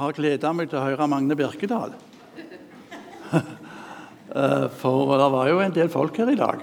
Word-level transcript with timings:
har 0.00 0.16
gleda 0.16 0.52
meg 0.56 0.70
til 0.70 0.80
å 0.80 0.84
høre 0.86 1.08
Magne 1.10 1.38
Birkedal. 1.38 1.96
Eh, 4.36 4.68
for 4.68 5.16
det 5.16 5.26
var 5.32 5.48
jo 5.48 5.60
en 5.62 5.72
del 5.72 5.88
folk 5.88 6.18
her 6.20 6.28
i 6.28 6.36
dag. 6.36 6.60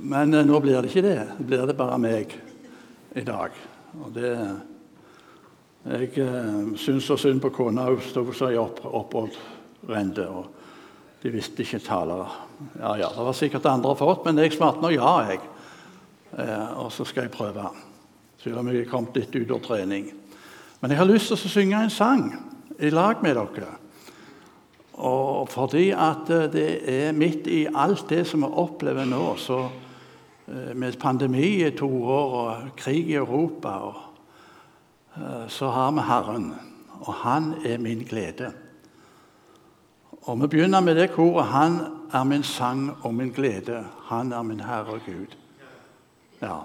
Men 0.00 0.32
eh, 0.32 0.46
nå 0.46 0.60
blir 0.64 0.78
det 0.78 0.88
ikke 0.88 1.02
det. 1.04 1.16
Det 1.36 1.44
blir 1.50 1.66
det 1.68 1.74
bare 1.76 1.98
meg 2.00 2.32
i 3.18 3.24
dag. 3.26 3.58
Og 3.98 4.14
det 4.14 4.30
Jeg 5.82 6.12
eh, 6.22 6.72
syns 6.78 7.10
så 7.10 7.18
synd 7.20 7.42
på 7.42 7.50
kona. 7.52 7.88
Hun 7.90 8.00
sto 8.06 8.24
så 8.32 8.48
i 8.48 8.56
opp, 8.56 8.80
og 8.86 9.36
de 11.20 11.34
visste 11.34 11.66
ikke 11.66 11.82
talere. 11.84 12.30
Ja, 12.78 12.94
ja, 13.02 13.12
det 13.12 13.28
var 13.28 13.36
sikkert 13.36 13.68
andre 13.68 13.96
fått, 13.98 14.24
men 14.24 14.38
jeg 14.40 14.54
svarte 14.54 14.80
nå 14.80 14.94
ja, 14.94 15.12
jeg. 15.28 15.42
Og 16.80 16.88
så 16.94 17.04
skal 17.04 17.26
jeg 17.26 17.34
prøve. 17.34 17.66
Selv 18.40 18.62
om 18.62 18.72
jeg 18.72 18.86
er 18.86 18.90
kommet 18.90 19.20
litt 19.20 19.36
ut 19.36 19.52
av 19.58 19.66
trening. 19.66 20.08
Men 20.82 20.90
jeg 20.90 20.98
har 20.98 21.06
lyst 21.06 21.30
til 21.30 21.38
å 21.38 21.50
synge 21.50 21.78
en 21.78 21.92
sang 21.94 22.24
i 22.82 22.88
lag 22.90 23.20
med 23.22 23.36
dere. 23.38 23.68
Og 24.98 25.46
fordi 25.50 25.92
at 25.94 26.30
eh, 26.34 26.48
det 26.50 26.70
er 26.90 27.14
midt 27.14 27.46
i 27.46 27.68
alt 27.70 28.08
det 28.10 28.24
som 28.26 28.42
vi 28.42 28.48
opplever 28.50 29.06
nå, 29.06 29.20
så 29.38 29.60
eh, 29.62 30.72
med 30.74 30.98
pandemi 30.98 31.60
i 31.62 31.70
to 31.78 31.86
år 31.86 32.34
og 32.40 32.72
krig 32.80 33.12
i 33.12 33.20
Europa, 33.20 33.76
og, 33.86 34.00
eh, 35.14 35.46
så 35.46 35.70
har 35.70 35.94
vi 35.94 36.08
Herren. 36.08 36.50
Og 37.02 37.14
han 37.22 37.54
er 37.62 37.78
min 37.78 38.02
glede. 38.02 38.50
Og 40.22 40.42
Vi 40.42 40.46
begynner 40.46 40.82
med 40.82 40.98
det 40.98 41.12
koret. 41.14 41.46
Han 41.46 41.78
er 42.12 42.24
min 42.24 42.42
sang 42.42 42.90
og 43.02 43.14
min 43.14 43.30
glede. 43.30 43.84
Han 44.10 44.32
er 44.32 44.42
min 44.42 44.60
Herre 44.60 44.98
Gud. 45.06 45.38
Ja. 46.42 46.58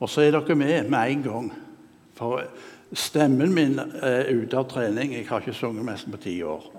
Og 0.00 0.08
så 0.08 0.24
er 0.24 0.30
dere 0.30 0.54
med 0.54 0.90
med 0.90 1.10
en 1.10 1.22
gang. 1.22 1.52
For 2.14 2.42
stemmen 2.92 3.54
min 3.54 3.80
er 4.02 4.28
ute 4.30 4.56
av 4.58 4.68
trening. 4.70 5.14
Jeg 5.14 5.26
har 5.28 5.40
ikke 5.42 5.54
sunget 5.54 5.84
nesten 5.86 6.12
på 6.12 6.18
ti 6.22 6.42
år. 6.42 6.72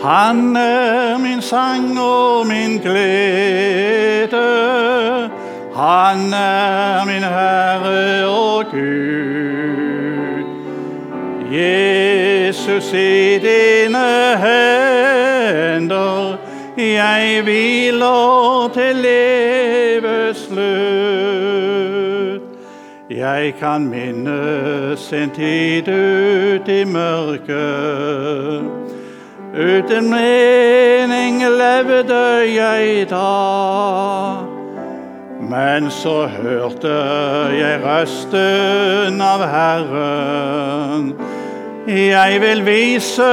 Han 0.00 0.56
er 0.56 1.18
min 1.18 1.42
sang 1.42 1.98
og 2.00 2.46
min 2.46 2.78
glede. 2.80 4.40
Han 5.76 6.32
er 6.34 7.04
min 7.04 7.22
Herre 7.22 8.26
og 8.26 8.64
Gud. 8.72 10.44
Jesus 11.52 12.92
i 12.92 13.38
dine 13.38 14.38
hender 14.38 14.79
jeg 16.80 17.42
hviler 17.42 18.68
til 18.74 18.96
livets 18.96 20.46
slutt. 20.48 20.70
Jeg 23.10 23.54
kan 23.60 23.88
minnes 23.90 25.12
en 25.12 25.30
tid 25.30 25.88
ut 25.88 26.68
i 26.68 26.84
mørket. 26.84 28.64
Uten 29.50 30.10
mening 30.10 31.42
levde 31.42 32.54
jeg 32.54 33.10
da. 33.10 34.36
Men 35.50 35.90
så 35.90 36.26
hørte 36.26 36.94
jeg 37.58 37.80
røsten 37.82 39.20
av 39.20 39.42
Herren 39.50 41.14
jeg 41.90 42.40
vil 42.40 42.66
vise 42.66 43.32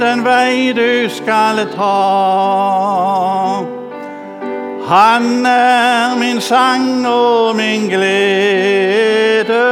den 0.00 0.24
vei 0.24 0.72
du 0.72 1.08
skal 1.08 1.66
ta. 1.74 3.64
Han 4.88 5.46
er 5.46 6.18
min 6.18 6.40
sang 6.40 7.06
og 7.06 7.56
min 7.56 7.88
glede. 7.88 9.64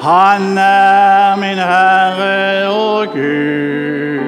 Han 0.00 0.58
er 0.58 1.36
min 1.36 1.58
Herre 1.58 2.68
og 2.68 3.06
Gud. 3.12 4.20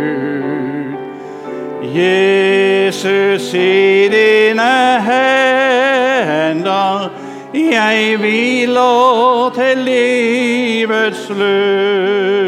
Jesus 1.95 3.55
i 3.55 4.09
dine 4.09 5.01
hender 5.01 7.11
jeg 7.55 8.17
hviler 8.17 9.53
til 9.55 9.79
livets 9.79 11.27
slutt. 11.27 12.42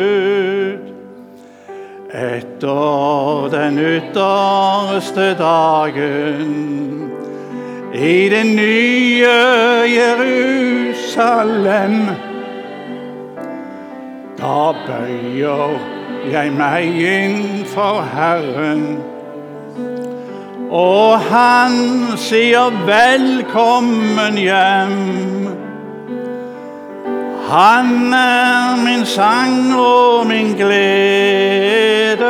Etter 2.65 3.49
den 3.51 3.79
ytterste 3.79 5.35
dagen 5.39 7.13
i 7.93 8.29
det 8.29 8.47
nye 8.47 9.29
Jerusalem. 9.99 11.37
Da 14.39 14.73
bøyer 14.87 15.77
jeg 16.33 16.53
meg 16.57 16.85
inn 17.05 17.67
for 17.69 18.01
Herren 18.15 19.03
og 20.71 21.21
han 21.21 21.73
sier 22.17 22.71
'velkommen 22.87 24.35
hjem'. 24.35 25.64
Han 27.51 28.13
er 28.13 28.77
min 28.77 29.07
sang 29.07 29.77
og 29.77 30.27
min 30.27 30.57
glede. 30.57 32.25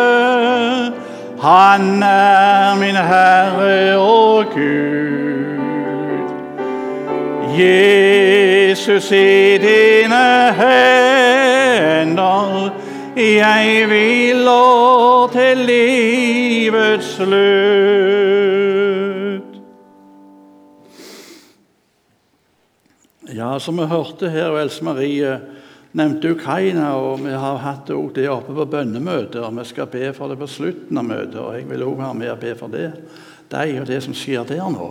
Han 1.43 2.03
er 2.03 2.75
min 2.75 2.97
Herre 2.97 3.99
og 3.99 4.45
Gud. 4.55 5.45
Jesus 7.59 9.11
i 9.11 9.59
dine 9.59 10.55
hender 10.55 12.71
jeg 13.17 13.85
hviler 13.87 15.31
til 15.33 15.59
livets 15.67 17.17
slutt. 17.17 18.14
Ja, 23.45 23.59
som 23.61 23.77
vi 23.77 23.85
hørte 23.85 24.31
her, 24.33 24.55
og 24.55 24.63
Else 24.63 24.85
Marie 24.87 25.35
nevnte 25.93 26.31
Ukraina, 26.33 26.95
og 26.97 27.19
vi 27.27 27.33
har 27.37 27.59
hatt 27.61 27.91
det 28.17 28.29
oppe 28.33 28.55
på 28.57 28.65
bønnemøter. 28.73 29.51
vi 29.51 29.65
skal 29.69 29.87
be 29.87 30.13
for 30.17 30.29
det 30.29 30.39
på 30.39 30.47
slutten 30.47 30.97
av 30.97 31.05
møtet. 31.05 31.37
og 31.37 31.55
Jeg 31.55 31.69
vil 31.69 31.83
òg 31.83 31.99
være 31.99 32.15
med 32.15 32.31
og 32.31 32.39
be 32.41 32.55
for 32.55 32.69
det, 32.69 32.93
deg 33.51 33.81
og 33.81 33.87
det 33.87 34.03
som 34.03 34.15
skjer 34.15 34.47
der 34.49 34.71
nå. 34.73 34.87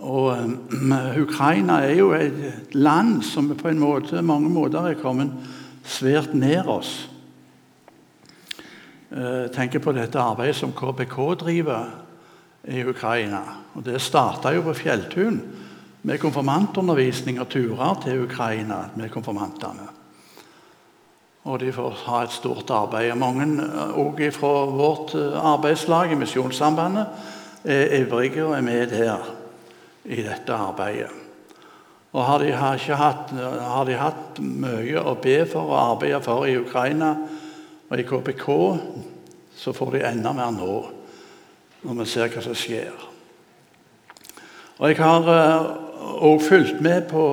Og 0.00 0.36
um, 0.36 0.92
Ukraina 1.24 1.80
er 1.80 1.94
jo 1.96 2.10
et 2.12 2.74
land 2.74 3.22
som 3.22 3.48
på 3.56 3.68
en 3.68 3.80
måte, 3.80 4.20
mange 4.22 4.50
måter 4.50 4.90
er 4.90 5.00
kommet 5.00 5.32
svært 5.84 6.34
nær 6.34 6.68
oss. 6.68 7.08
Jeg 9.08 9.46
eh, 9.46 9.48
tenker 9.48 9.80
på 9.80 9.96
dette 9.96 10.20
arbeidet 10.20 10.56
som 10.56 10.76
KBK 10.76 11.16
driver 11.40 11.88
i 12.68 12.84
Ukraina. 12.84 13.40
Og 13.74 13.84
Det 13.84 13.96
starta 14.00 14.52
jo 14.52 14.60
på 14.62 14.76
Fjelltun 14.76 15.40
med 16.02 16.20
konfirmantundervisning 16.22 17.40
og 17.42 17.48
turer 17.50 18.02
til 18.04 18.24
Ukraina 18.24 18.84
med 18.96 19.10
konfirmantene. 19.10 19.88
Og 21.48 21.60
de 21.60 21.72
får 21.72 22.02
ha 22.04 22.22
et 22.24 22.34
stort 22.34 22.70
arbeid. 22.74 23.14
Mange 23.16 23.46
òg 23.96 24.20
eh, 24.20 24.34
fra 24.34 24.66
vårt 24.68 25.14
eh, 25.16 25.38
arbeidslag 25.38 26.12
i 26.12 26.18
Misjonssambandet 26.18 27.06
er 27.64 27.94
ivrige 28.02 28.44
og 28.44 28.56
er 28.58 28.66
med 28.66 28.92
her 28.92 29.30
i 30.04 30.22
dette 30.22 30.54
arbeidet. 30.54 31.10
Og 32.12 32.24
har 32.24 32.38
de, 32.40 32.52
har, 32.52 32.78
hatt, 32.96 33.32
har 33.32 33.84
de 33.84 33.96
hatt 34.00 34.38
mye 34.40 35.00
å 35.00 35.16
be 35.20 35.42
for 35.48 35.68
og 35.68 35.80
arbeide 35.80 36.22
for 36.24 36.46
i 36.48 36.56
Ukraina 36.56 37.10
og 37.88 38.00
i 38.00 38.04
KPK, 38.08 38.46
så 39.56 39.74
får 39.76 39.92
de 39.94 40.06
enda 40.08 40.32
mer 40.36 40.52
nå, 40.54 40.76
når 41.84 42.00
vi 42.00 42.08
ser 42.08 42.32
hva 42.32 42.44
som 42.44 42.56
skjer. 42.56 42.96
Og 44.78 44.88
Jeg 44.88 45.00
har 45.02 45.28
uh, 46.16 46.40
fulgt 46.42 46.80
med 46.80 47.08
på 47.10 47.24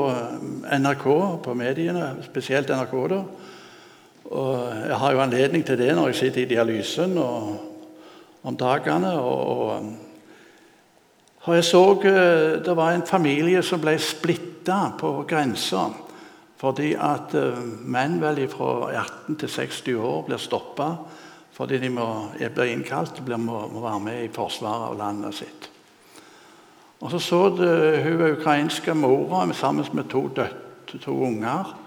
NRK, 0.80 1.06
på 1.44 1.54
mediene, 1.54 2.16
spesielt 2.26 2.70
NRK. 2.70 2.96
da. 3.10 3.22
Og 4.26 4.76
Jeg 4.88 4.98
har 4.98 5.12
jo 5.12 5.22
anledning 5.22 5.66
til 5.66 5.78
det 5.78 5.96
når 5.96 6.08
jeg 6.08 6.16
sitter 6.16 6.42
i 6.42 6.50
dialysen 6.50 7.18
og, 7.18 7.58
om 8.44 8.58
dagene. 8.58 9.20
og, 9.20 9.70
og 9.70 9.94
og 11.46 11.56
jeg 11.56 11.64
så 11.64 11.84
uh, 11.94 12.66
Det 12.66 12.76
var 12.76 12.92
en 12.92 13.06
familie 13.06 13.62
som 13.64 13.82
ble 13.82 13.98
splittet 14.00 14.98
på 15.00 15.12
grensa 15.30 15.90
fordi 16.56 16.94
at 16.96 17.36
uh, 17.36 17.60
menn 17.84 18.16
vel 18.22 18.48
fra 18.50 18.90
18 18.96 19.36
til 19.36 19.50
60 19.52 19.98
år 20.00 20.24
blir 20.26 20.42
stoppa 20.42 20.88
fordi 21.56 21.78
de 21.80 21.90
må, 21.94 22.08
blir 22.40 22.72
innkalt 22.72 23.20
og 23.20 23.30
må, 23.40 23.60
må, 23.72 23.84
være 23.84 24.00
med 24.04 24.24
i 24.26 24.32
forsvaret 24.34 24.90
av 24.90 24.98
landet 25.00 25.38
sitt. 25.38 25.70
Og 27.00 27.12
Så 27.12 27.20
så 27.20 27.50
det, 27.50 28.04
hun 28.04 28.32
ukrainske 28.32 28.94
mora 28.94 29.54
sammen 29.54 29.86
med 29.94 30.04
to, 30.10 30.28
døtte, 30.28 30.98
to 31.00 31.22
unger 31.22 31.82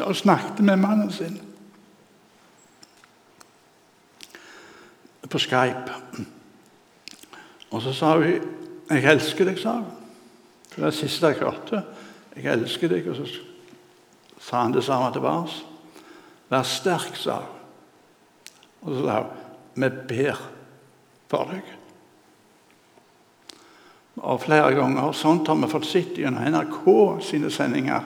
og 0.00 0.16
snakket 0.16 0.64
med 0.64 0.76
mannen 0.76 1.12
sin. 1.12 1.40
på 5.30 5.38
Skype. 5.38 5.92
Og 7.70 7.82
så 7.82 7.92
sa 7.92 8.16
hun 8.18 8.24
'Jeg 8.90 9.12
elsker 9.12 9.44
deg', 9.44 9.58
sa 9.58 9.72
hun. 9.72 9.84
Det 10.70 10.78
var 10.78 10.84
det 10.84 10.94
siste 10.94 11.26
jeg 11.26 11.36
hørte. 11.36 11.82
'Jeg 12.36 12.52
elsker 12.52 12.88
deg', 12.88 13.10
og 13.10 13.16
så 13.16 13.38
sa 14.38 14.62
han 14.62 14.72
det 14.72 14.84
samme 14.84 15.12
tilbake. 15.12 15.52
'Vær 16.50 16.62
sterk', 16.62 17.16
sa 17.16 17.34
hun. 17.34 17.46
Og 18.80 18.96
så 18.96 19.04
sa 19.04 19.22
hun 19.22 19.30
'Vi 19.74 19.88
ber 20.08 20.50
for 21.30 21.50
deg'. 21.50 21.76
Og 24.20 24.40
flere 24.42 24.74
ganger 24.74 25.12
sånt 25.16 25.48
har 25.48 25.56
vi 25.56 25.70
fått 25.70 25.86
sett 25.88 26.18
gjennom 26.18 26.44
NRK 26.44 26.82
sine 27.24 27.50
sendinger 27.50 28.02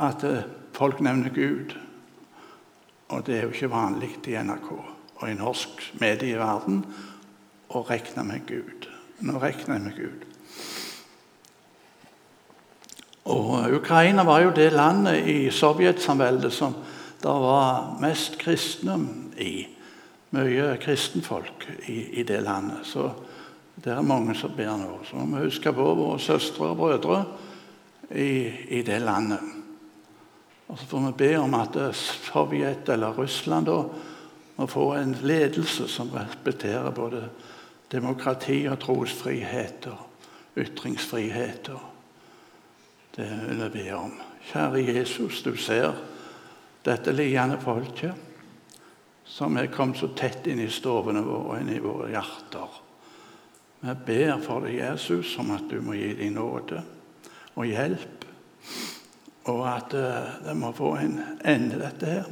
at 0.00 0.24
eh, 0.24 0.48
folk 0.72 1.00
nevner 1.00 1.30
Gud. 1.34 1.76
Og 3.10 3.26
det 3.26 3.36
er 3.36 3.42
jo 3.46 3.52
ikke 3.54 3.70
vanlig 3.70 4.16
i 4.26 4.38
NRK 4.38 4.72
og 5.20 5.28
i 5.28 5.36
norsk 5.36 5.82
medieverden 6.00 6.84
å 7.76 7.82
regne 7.86 8.24
med 8.24 8.46
Gud. 8.48 8.88
Nå 9.20 9.38
regner 9.38 9.76
jeg 9.76 9.84
med 9.84 9.96
Gud. 9.98 10.26
Og 13.30 13.74
Ukraina 13.76 14.24
var 14.24 14.40
jo 14.46 14.54
det 14.56 14.72
landet 14.72 15.28
i 15.28 15.50
sovjetsamveldet 15.52 16.54
som 16.54 16.74
det 17.20 17.34
var 17.44 18.00
mest 18.00 18.38
kristne 18.40 18.96
i. 19.36 19.68
Mye 20.30 20.76
kristenfolk 20.78 21.66
i, 21.86 22.20
i 22.20 22.22
det 22.22 22.40
landet. 22.40 22.86
Så 22.86 23.08
det 23.74 23.90
er 23.90 24.06
mange 24.06 24.34
som 24.38 24.52
ber 24.54 24.76
nå. 24.78 25.00
Så 25.08 25.18
må 25.18 25.40
vi 25.40 25.48
huske 25.48 25.72
på 25.74 25.86
våre 25.98 26.20
søstre 26.22 26.70
og 26.70 26.78
brødre 26.78 27.24
i, 28.14 28.78
i 28.78 28.82
det 28.86 29.00
landet. 29.02 29.42
Og 30.70 30.78
så 30.78 30.86
får 30.86 31.06
vi 31.08 31.12
be 31.24 31.32
om 31.40 31.54
at 31.58 31.78
Sovjet 31.98 32.88
eller 32.88 33.16
Russland 33.18 33.66
da, 33.66 33.82
må 34.60 34.66
få 34.70 34.92
en 34.94 35.16
ledelse 35.22 35.88
som 35.88 36.12
respekterer 36.14 36.90
både 36.94 37.24
demokrati 37.90 38.66
og 38.70 38.78
trosfrihet 38.78 39.88
og 39.90 40.60
ytringsfrihet. 40.60 41.70
Det 43.16 43.30
vil 43.48 43.64
jeg 43.64 43.72
be 43.72 43.86
om. 43.96 44.12
Kjære 44.52 44.84
Jesus, 44.84 45.42
du 45.42 45.56
ser 45.56 45.96
dette 46.86 47.12
lidende 47.12 47.58
folket 47.60 48.29
som 49.30 49.56
er 49.56 49.70
kommet 49.70 50.00
så 50.00 50.10
tett 50.18 50.48
inn 50.50 50.60
i 50.64 50.70
stovene 50.70 51.22
våre 51.22 51.54
og 51.54 51.60
inn 51.60 51.70
i 51.70 51.82
våre 51.82 52.10
hjerter. 52.10 52.80
Vi 53.80 53.94
ber 54.06 54.40
for 54.44 54.66
deg, 54.66 54.80
Jesus, 54.80 55.36
om 55.40 55.54
at 55.54 55.70
du 55.70 55.78
må 55.84 55.94
gi 55.96 56.12
dem 56.18 56.34
nåde 56.36 56.82
og 57.54 57.68
hjelp 57.68 58.26
og 59.50 59.62
at 59.66 59.94
uh, 59.96 60.32
det 60.44 60.56
må 60.58 60.72
få 60.76 60.94
en 61.00 61.16
ende, 61.44 61.80
dette 61.80 62.06
her, 62.06 62.28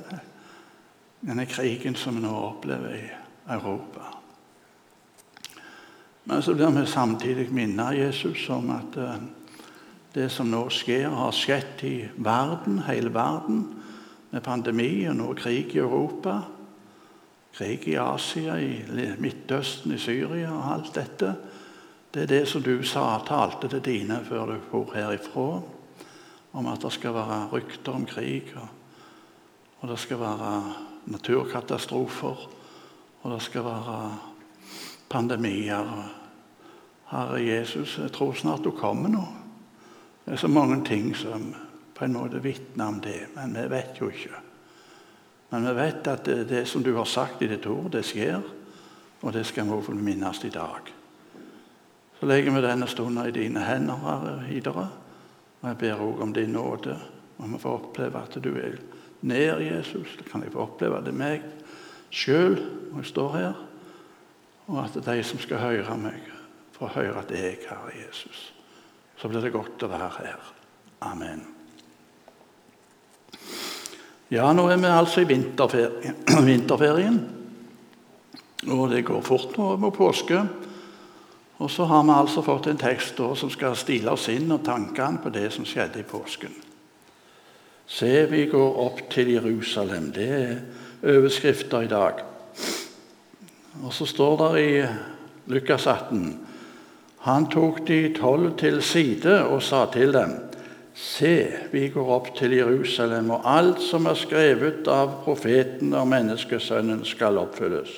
med 1.20 1.30
denne 1.30 1.46
krigen 1.50 1.96
som 1.98 2.18
vi 2.18 2.22
nå 2.22 2.34
opplever 2.36 2.94
i 2.94 3.06
Europa. 3.50 4.12
Men 6.28 6.42
så 6.44 6.54
blir 6.54 6.74
vi 6.76 6.84
samtidig 6.86 7.48
minnet 7.50 7.96
Jesus 7.96 8.44
om 8.52 8.70
at 8.76 9.00
uh, 9.00 9.16
det 10.14 10.28
som 10.32 10.50
nå 10.50 10.66
skjer, 10.72 11.08
har 11.08 11.32
skjedd 11.34 11.82
i 11.88 11.96
verden, 12.16 12.82
hele 12.86 13.12
verden, 13.14 13.64
med 14.30 14.44
pandemi 14.44 15.08
og 15.08 15.38
krig 15.40 15.72
i 15.74 15.80
Europa, 15.80 16.42
krig 17.58 17.88
i 17.88 17.96
Asia, 17.99 18.58
i 18.60 18.84
Midtøsten, 19.19 19.94
i 19.94 19.99
Syria 19.99 20.52
og 20.55 20.66
alt 20.76 20.93
dette. 20.94 21.32
Det 22.14 22.22
er 22.22 22.31
det 22.31 22.44
som 22.49 22.62
du 22.62 22.76
sa, 22.87 23.19
talte 23.26 23.69
til 23.69 23.82
dine 23.84 24.20
før 24.28 24.52
du 24.52 24.60
for 24.70 24.94
herifra 24.94 25.49
om 26.58 26.69
at 26.70 26.82
det 26.82 26.93
skal 26.94 27.14
være 27.14 27.40
rykter 27.52 27.99
om 27.99 28.06
krig, 28.08 28.55
og, 28.56 28.69
og 29.81 29.90
det 29.90 29.99
skal 30.00 30.20
være 30.22 30.52
naturkatastrofer, 31.12 32.46
og 33.22 33.34
det 33.34 33.43
skal 33.43 33.66
være 33.66 33.99
pandemier. 35.10 35.93
Herre 37.10 37.43
Jesus, 37.44 37.99
jeg 37.99 38.12
tror 38.12 38.32
snart 38.32 38.64
du 38.64 38.70
kommer 38.70 39.12
nå. 39.12 39.25
Det 40.25 40.34
er 40.37 40.43
så 40.44 40.49
mange 40.49 40.84
ting 40.84 41.14
som 41.16 41.55
på 41.94 42.05
en 42.05 42.16
måte 42.16 42.43
vitner 42.43 42.87
om 42.87 43.00
det, 43.00 43.32
men 43.34 43.56
vi 43.56 43.69
vet 43.70 44.00
jo 44.00 44.10
ikke. 44.12 44.47
Men 45.50 45.64
vi 45.64 45.74
vet 45.78 46.06
at 46.12 46.28
det, 46.48 46.66
som 46.68 46.82
du 46.84 46.92
har 46.96 47.08
sagt 47.08 47.42
i 47.42 47.48
ditt 47.48 47.66
ord, 47.66 47.90
det 47.92 48.04
skjer, 48.04 48.42
og 49.22 49.32
det 49.34 49.46
skal 49.48 49.68
vi 49.70 49.94
minnes 49.96 50.44
i 50.44 50.52
dag. 50.52 50.92
Så 52.18 52.26
legger 52.26 52.54
vi 52.54 52.62
denne 52.62 52.86
stunden 52.90 53.26
i 53.26 53.34
dine 53.34 53.62
hender, 53.62 54.00
Herre, 54.02 54.34
videre. 54.48 54.88
Og 55.60 55.68
jeg 55.70 55.78
ber 55.78 56.02
òg 56.02 56.22
om 56.22 56.32
din 56.34 56.52
nåde. 56.52 56.96
Og 57.38 57.52
vi 57.52 57.60
får 57.62 57.78
oppleve 57.78 58.22
at 58.22 58.38
du 58.42 58.50
er 58.58 58.78
nær 59.22 59.62
Jesus. 59.62 60.16
Det 60.18 60.26
kan 60.30 60.42
jeg 60.42 60.52
få 60.52 60.66
oppleve 60.66 61.00
det 61.06 61.14
meg 61.14 61.46
sjøl 62.10 62.56
når 62.58 63.02
jeg 63.02 63.10
står 63.12 63.36
her. 63.36 63.60
Og 64.68 64.80
at 64.84 64.98
de 65.04 65.20
som 65.24 65.40
skal 65.40 65.62
høre 65.62 65.98
meg, 66.00 66.24
får 66.76 66.94
høre 66.94 67.22
at 67.22 67.34
jeg, 67.34 67.60
Herre 67.68 67.94
Jesus. 67.96 68.48
Så 69.18 69.30
blir 69.30 69.42
det 69.42 69.54
godt 69.54 69.82
å 69.82 69.90
være 69.90 70.10
her. 70.20 70.50
Amen. 71.06 71.57
Ja, 74.28 74.50
nå 74.52 74.66
er 74.69 74.76
vi 74.76 74.88
altså 74.92 75.22
i 75.22 75.26
vinterferien. 76.50 77.20
Og 78.69 78.90
det 78.90 79.06
går 79.08 79.22
fort 79.25 79.54
nå 79.56 79.76
med 79.80 79.94
påske. 79.96 80.42
Og 81.58 81.70
så 81.70 81.86
har 81.88 82.02
vi 82.04 82.12
altså 82.12 82.42
fått 82.44 82.69
en 82.69 82.78
tekst 82.78 83.16
som 83.16 83.50
skal 83.50 83.76
stile 83.76 84.12
oss 84.12 84.28
inn 84.28 84.52
og 84.52 84.66
tankene 84.66 85.22
på 85.22 85.32
det 85.32 85.48
som 85.54 85.64
skjedde 85.66 86.02
i 86.02 86.06
påsken. 86.06 86.52
Se, 87.88 88.26
vi 88.28 88.44
går 88.52 88.76
opp 88.84 89.00
til 89.10 89.32
Jerusalem. 89.32 90.10
Det 90.12 90.28
er 90.28 90.60
overskrifter 91.16 91.86
i 91.86 91.90
dag. 91.90 92.20
Og 93.81 93.94
så 93.96 94.06
står 94.06 94.36
det 94.42 94.60
i 94.60 94.84
Lukas 95.48 95.86
18 95.86 96.36
Han 97.24 97.48
tok 97.50 97.81
de 97.88 98.12
tolv 98.14 98.58
til 98.60 98.82
side 98.82 99.40
og 99.48 99.62
sa 99.62 99.86
til 99.92 100.12
dem 100.12 100.36
Se, 100.98 101.46
vi 101.70 101.88
går 101.94 102.08
opp 102.10 102.32
til 102.34 102.56
Jerusalem, 102.56 103.30
og 103.30 103.44
alt 103.46 103.82
som 103.86 104.08
er 104.10 104.18
skrevet 104.18 104.88
av 104.90 105.20
profeten 105.22 105.92
og 105.94 106.08
menneskesønnen, 106.10 107.04
skal 107.06 107.38
oppfylles. 107.38 107.92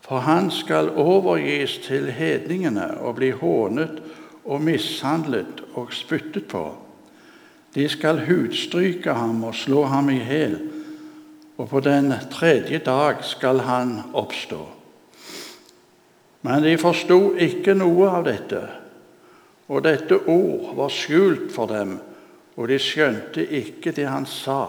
For 0.00 0.24
han 0.24 0.48
skal 0.50 0.88
overgis 0.96 1.76
til 1.84 2.08
hedningene 2.16 2.88
og 3.04 3.18
bli 3.20 3.30
hånet 3.36 4.00
og 4.44 4.64
mishandlet 4.64 5.60
og 5.76 5.92
spyttet 5.92 6.48
på. 6.48 6.64
De 7.76 7.84
skal 7.88 8.24
hudstryke 8.24 9.12
ham 9.12 9.44
og 9.44 9.54
slå 9.56 9.84
ham 9.92 10.08
i 10.12 10.18
hjel, 10.24 10.58
og 11.60 11.68
på 11.68 11.80
den 11.84 12.12
tredje 12.32 12.80
dag 12.84 13.20
skal 13.24 13.60
han 13.68 13.98
oppstå. 14.16 14.64
Men 16.42 16.64
de 16.64 16.72
forsto 16.80 17.34
ikke 17.36 17.76
noe 17.78 18.08
av 18.16 18.24
dette, 18.26 18.64
og 19.72 19.84
dette 19.86 20.18
ord 20.28 20.74
var 20.76 20.90
skjult 20.92 21.52
for 21.54 21.70
dem, 21.70 21.96
og 22.60 22.68
de 22.68 22.76
skjønte 22.80 23.44
ikke 23.56 23.94
det 23.96 24.04
han 24.04 24.26
sa. 24.28 24.66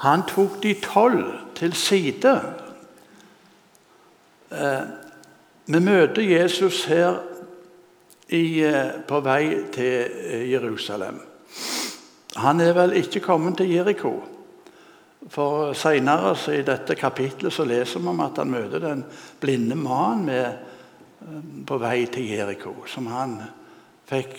Han 0.00 0.24
tok 0.26 0.58
de 0.64 0.74
tolv 0.82 1.28
til 1.54 1.76
side. 1.78 2.32
Eh, 4.50 4.82
vi 5.70 5.78
møter 5.78 6.22
Jesus 6.26 6.84
her 6.90 7.20
eh, 8.26 8.96
på 9.06 9.20
vei 9.22 9.44
til 9.70 10.08
eh, 10.10 10.50
Jerusalem. 10.50 11.20
Han 12.40 12.60
er 12.64 12.74
vel 12.74 12.96
ikke 12.98 13.22
kommet 13.22 13.60
til 13.60 13.70
Jeriko. 13.76 14.16
For 15.28 15.74
Senere 15.76 16.32
i 16.56 16.62
dette 16.64 16.96
kapitlet 16.96 17.52
så 17.52 17.66
leser 17.68 18.00
vi 18.00 18.08
om 18.08 18.22
at 18.24 18.38
han 18.40 18.50
møter 18.50 18.80
den 18.80 19.04
blinde 19.40 19.76
mannen 19.76 21.64
på 21.68 21.76
vei 21.76 22.06
til 22.08 22.30
Jeriko, 22.32 22.72
som 22.88 23.10
han 23.12 23.36
fikk 24.08 24.38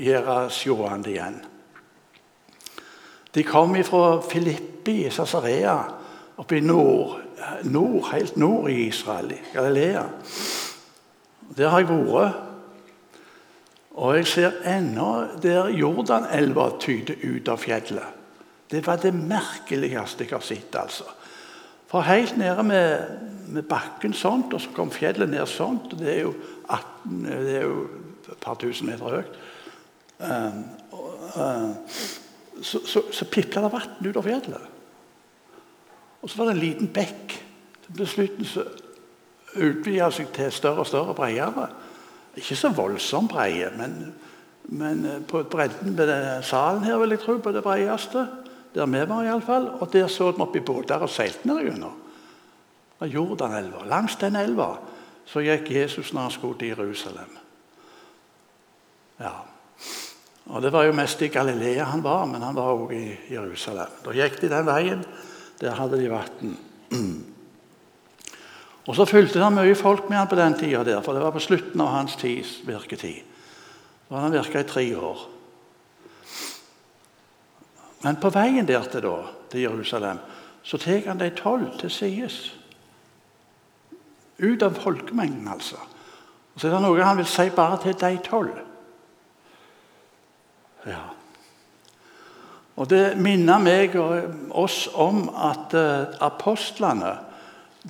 gjøre 0.00 0.36
sjående 0.50 1.10
igjen. 1.12 1.36
De 3.30 3.44
kom 3.46 3.76
fra 3.84 4.20
Filippi 4.24 5.04
i 5.04 5.10
Sasarea, 5.12 5.76
oppe 6.40 6.56
i 6.56 6.64
nord, 6.64 7.20
nord, 7.68 8.08
helt 8.10 8.36
nord 8.40 8.70
i 8.72 8.86
Israel, 8.88 9.30
i 9.36 9.42
Galilea. 9.52 10.06
Der 11.56 11.68
har 11.68 11.84
jeg 11.84 11.90
vært. 11.90 12.46
Og 14.00 14.16
jeg 14.16 14.26
ser 14.30 14.60
ennå 14.70 15.08
der 15.42 15.68
Jordanelva 15.74 16.70
tyder 16.80 17.18
ut 17.20 17.48
av 17.50 17.58
fjellet. 17.60 18.19
Det 18.70 18.84
var 18.86 19.00
det 19.02 19.14
merkeligste 19.14 20.24
jeg 20.24 20.32
har 20.32 20.44
sett. 20.46 20.76
altså. 20.78 21.04
For 21.90 22.06
helt 22.06 22.36
nede 22.38 22.62
med, 22.62 23.18
med 23.48 23.62
bakken 23.62 24.12
sånt, 24.14 24.52
og 24.54 24.60
så 24.60 24.70
kom 24.74 24.92
fjellet 24.94 25.30
ned 25.30 25.46
sånt. 25.50 25.90
Det 25.98 26.12
er 26.16 26.20
jo, 26.20 26.34
18, 26.68 27.24
det 27.24 27.56
er 27.56 27.64
jo 27.66 27.88
et 28.30 28.38
par 28.40 28.54
tusen 28.54 28.86
meter 28.86 29.16
høyt. 29.16 29.40
Um, 30.20 30.60
uh, 31.34 31.72
så, 32.62 32.78
så, 32.86 33.02
så 33.12 33.24
pipla 33.24 33.64
det 33.64 33.72
vann 33.72 34.06
utover 34.06 34.28
fjellet. 34.28 34.68
Og 36.22 36.30
så 36.30 36.38
var 36.38 36.50
det 36.50 36.54
en 36.54 36.62
liten 36.62 36.92
bekk. 36.94 37.36
Til 37.90 38.06
slutten 38.06 38.46
så 38.46 38.64
utvida 39.58 40.10
seg 40.14 40.30
til 40.34 40.52
større 40.54 40.84
og 40.84 40.86
større, 40.86 41.14
bredere. 41.14 41.66
Ikke 42.38 42.56
så 42.56 42.70
voldsomt 42.74 43.32
breie, 43.32 43.70
men, 43.74 44.12
men 44.70 45.02
eh, 45.06 45.22
på 45.26 45.42
bredden 45.50 45.96
ved 45.98 46.12
salen 46.46 46.84
her 46.86 47.00
vil 47.02 47.16
jeg 47.16 47.24
tro 47.24 47.38
på 47.42 47.52
det 47.52 47.64
bredeste. 47.66 48.28
Der 48.74 48.86
vi 48.86 49.08
var 49.08 49.24
iallfall. 49.24 49.68
Og 49.80 49.92
der 49.92 50.06
så 50.08 50.30
vi 50.30 50.42
oppi 50.42 50.60
båter 50.60 51.02
og 51.02 51.10
seilte 51.10 51.48
nedover. 51.48 51.90
Jordanelva. 53.00 53.84
Langs 53.88 54.16
den 54.20 54.36
elva 54.36 54.74
så 55.30 55.40
gikk 55.44 55.70
Jesus 55.70 56.12
når 56.12 56.26
han 56.26 56.34
skulle 56.34 56.58
til 56.58 56.68
Jerusalem. 56.74 57.36
Ja. 59.20 59.32
Og 60.50 60.62
Det 60.62 60.72
var 60.72 60.84
jo 60.84 60.92
mest 60.92 61.22
i 61.22 61.28
Galilea 61.28 61.84
han 61.84 62.02
var, 62.02 62.24
men 62.26 62.42
han 62.42 62.54
var 62.54 62.72
også 62.72 62.94
i 62.94 63.16
Jerusalem. 63.30 63.86
Da 64.04 64.14
gikk 64.16 64.40
de 64.40 64.48
den 64.50 64.66
veien. 64.66 65.04
Der 65.60 65.76
hadde 65.76 66.00
de 66.00 66.10
vann. 66.10 66.56
Og 68.88 68.96
så 68.96 69.04
fulgte 69.04 69.38
det 69.38 69.52
mye 69.52 69.74
folk 69.76 70.08
med 70.08 70.18
han 70.18 70.28
på 70.28 70.38
den 70.38 70.56
tida, 70.58 71.00
for 71.04 71.12
det 71.14 71.22
var 71.22 71.34
på 71.34 71.42
slutten 71.44 71.80
av 71.84 71.92
hans 71.92 72.16
tids 72.16 72.62
virketid. 72.66 73.20
Da 74.08 74.24
han 74.24 74.32
virka 74.32 74.64
i 74.64 74.66
tre 74.66 74.96
år. 74.96 75.28
Men 78.02 78.16
på 78.16 78.30
veien 78.32 78.68
der 78.68 78.86
til, 78.88 79.04
da, 79.04 79.16
til 79.52 79.66
Jerusalem 79.66 80.20
så 80.62 80.78
tar 80.78 81.06
han 81.06 81.20
de 81.20 81.30
tolv 81.36 81.78
til 81.80 81.90
side. 81.90 82.30
Ut 84.40 84.62
av 84.62 84.76
folkemengden, 84.80 85.48
altså. 85.48 85.76
Og 86.54 86.60
så 86.60 86.68
er 86.68 86.74
det 86.74 86.82
noe 86.84 87.04
han 87.04 87.20
vil 87.20 87.28
si 87.28 87.48
bare 87.54 87.78
til 87.82 87.96
de 88.00 88.18
tolv. 88.24 88.56
Ja. 90.88 91.02
Og 92.80 92.88
Det 92.90 93.18
minner 93.20 93.60
meg 93.60 93.96
og 94.00 94.54
oss 94.56 94.86
om 94.94 95.26
at 95.28 95.74
uh, 95.76 96.16
apostlene 96.24 97.18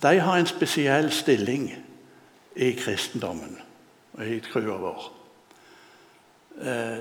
de 0.02 0.18
har 0.18 0.38
en 0.38 0.46
spesiell 0.46 1.10
stilling 1.14 1.68
i 2.56 2.72
kristendommen 2.78 3.54
og 4.18 4.26
i 4.26 4.40
trua 4.42 4.78
vår. 4.82 5.06
Uh, 6.58 6.98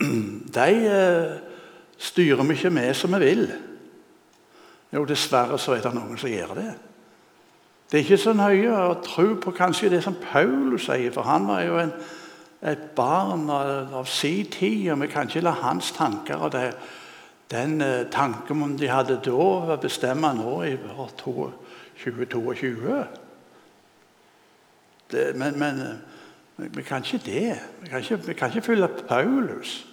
de 0.56 0.72
uh, 0.88 1.47
styrer 1.98 2.44
vi 2.46 2.56
ikke 2.56 2.70
med 2.70 2.94
som 2.94 3.14
vi 3.14 3.24
vil. 3.24 3.48
Jo, 4.94 5.04
dessverre 5.04 5.58
så 5.60 5.74
er 5.76 5.82
det 5.84 5.92
noen 5.96 6.18
som 6.18 6.30
gjør 6.30 6.54
det. 6.56 6.70
Det 7.88 7.98
er 7.98 8.04
ikke 8.04 8.20
så 8.20 8.34
nøye 8.36 8.72
å 8.72 8.98
tro 9.04 9.34
på 9.40 9.52
kanskje 9.56 9.90
det 9.92 10.02
som 10.04 10.16
Paulus 10.20 10.88
sier, 10.88 11.12
for 11.12 11.24
han 11.28 11.46
var 11.48 11.62
jo 11.64 11.78
en, 11.80 11.92
et 12.60 12.90
barn 12.96 13.46
av, 13.52 13.94
av 14.02 14.08
sin 14.08 14.48
tid, 14.52 14.90
og 14.92 15.00
vi 15.02 15.08
kan 15.12 15.28
ikke 15.28 15.44
la 15.44 15.54
hans 15.62 15.92
tanker 15.96 16.44
og 16.44 16.52
det, 16.52 16.66
den 17.48 17.80
eh, 17.80 18.04
tanken 18.12 18.76
de 18.76 18.90
hadde 18.92 19.16
da, 19.24 19.76
bestemme 19.80 20.34
nå 20.36 20.62
i 20.68 20.74
år 20.76 21.14
2022. 21.22 22.98
Men, 25.34 25.58
men 25.58 25.80
uh, 25.80 26.68
vi 26.74 26.82
kan 26.82 27.00
ikke 27.04 27.24
det. 27.24 27.60
Vi 27.80 27.88
kan 27.88 27.98
ikke, 27.98 28.26
vi 28.26 28.34
kan 28.34 28.48
ikke 28.52 28.66
følge 28.66 28.88
Paulus. 29.08 29.87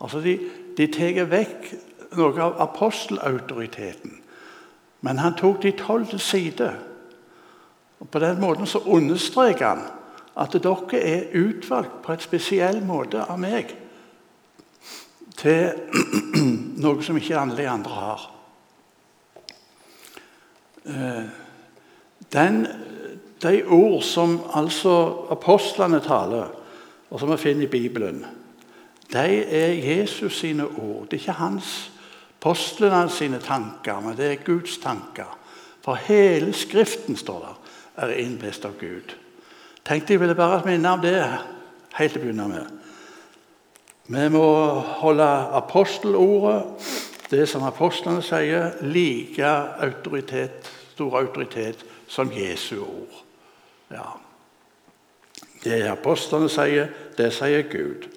Altså, 0.00 0.20
De, 0.20 0.38
de 0.76 0.86
tar 0.86 1.24
vekk 1.30 1.70
noe 2.16 2.42
av 2.42 2.60
apostelautoriteten. 2.62 4.20
Men 5.04 5.18
han 5.18 5.36
tok 5.36 5.62
de 5.62 5.72
tolv 5.76 6.08
til 6.10 6.20
side. 6.20 6.70
Og 8.00 8.08
På 8.08 8.18
den 8.18 8.40
måten 8.40 8.66
så 8.66 8.78
understreker 8.78 9.66
han 9.66 9.86
at 10.36 10.52
dere 10.52 11.00
er 11.00 11.34
utvalgt 11.38 12.02
på 12.02 12.12
et 12.12 12.22
spesiell 12.22 12.80
måte 12.82 13.22
av 13.22 13.38
meg 13.38 13.70
til 15.38 15.70
noe 16.84 17.02
som 17.02 17.18
ikke 17.18 17.38
alle 17.38 17.58
de 17.58 17.68
andre 17.70 17.98
har. 18.00 18.24
Eh, 20.84 21.24
den, 22.34 22.66
de 23.42 23.62
ord 23.66 24.02
som 24.02 24.40
altså 24.54 24.94
apostlene 25.30 26.00
taler, 26.02 26.50
og 27.10 27.20
som 27.20 27.30
vi 27.30 27.36
finner 27.36 27.68
i 27.68 27.70
Bibelen, 27.70 28.24
de 29.12 29.44
er 29.44 29.72
Jesus 29.96 30.38
sine 30.38 30.66
ord. 30.66 31.08
Det 31.10 31.16
er 31.16 31.20
ikke 31.20 31.32
hans 31.32 31.90
postlene 32.40 33.08
sine 33.10 33.40
tanker, 33.40 34.00
men 34.00 34.16
det 34.16 34.30
er 34.30 34.44
Guds 34.44 34.78
tanker. 34.78 35.38
For 35.84 35.94
hele 35.94 36.52
Skriften, 36.52 37.16
står 37.16 37.38
der, 37.40 37.60
er 37.96 38.16
innblåst 38.20 38.64
av 38.64 38.78
Gud. 38.80 39.14
Tenkte 39.84 40.12
jeg 40.12 40.20
ville 40.20 40.34
bare 40.34 40.62
minne 40.66 40.90
om 40.90 41.00
det 41.00 41.18
helt 41.94 42.12
til 42.12 42.20
å 42.20 42.24
begynne 42.24 42.48
med. 42.48 42.72
Vi 44.08 44.28
må 44.32 44.46
holde 45.00 45.28
apostelordet, 45.56 46.64
det 47.30 47.46
som 47.48 47.64
apostlene 47.64 48.22
sier, 48.24 48.74
like 48.84 49.48
autoritet, 49.84 50.68
stor 50.92 51.16
autoritet 51.20 51.84
som 52.08 52.32
Jesu 52.32 52.82
ord. 52.84 53.22
Ja. 53.92 54.10
Det 55.64 55.80
apostlene 55.88 56.50
sier, 56.52 56.92
det 57.16 57.32
sier 57.32 57.64
Gud. 57.70 58.08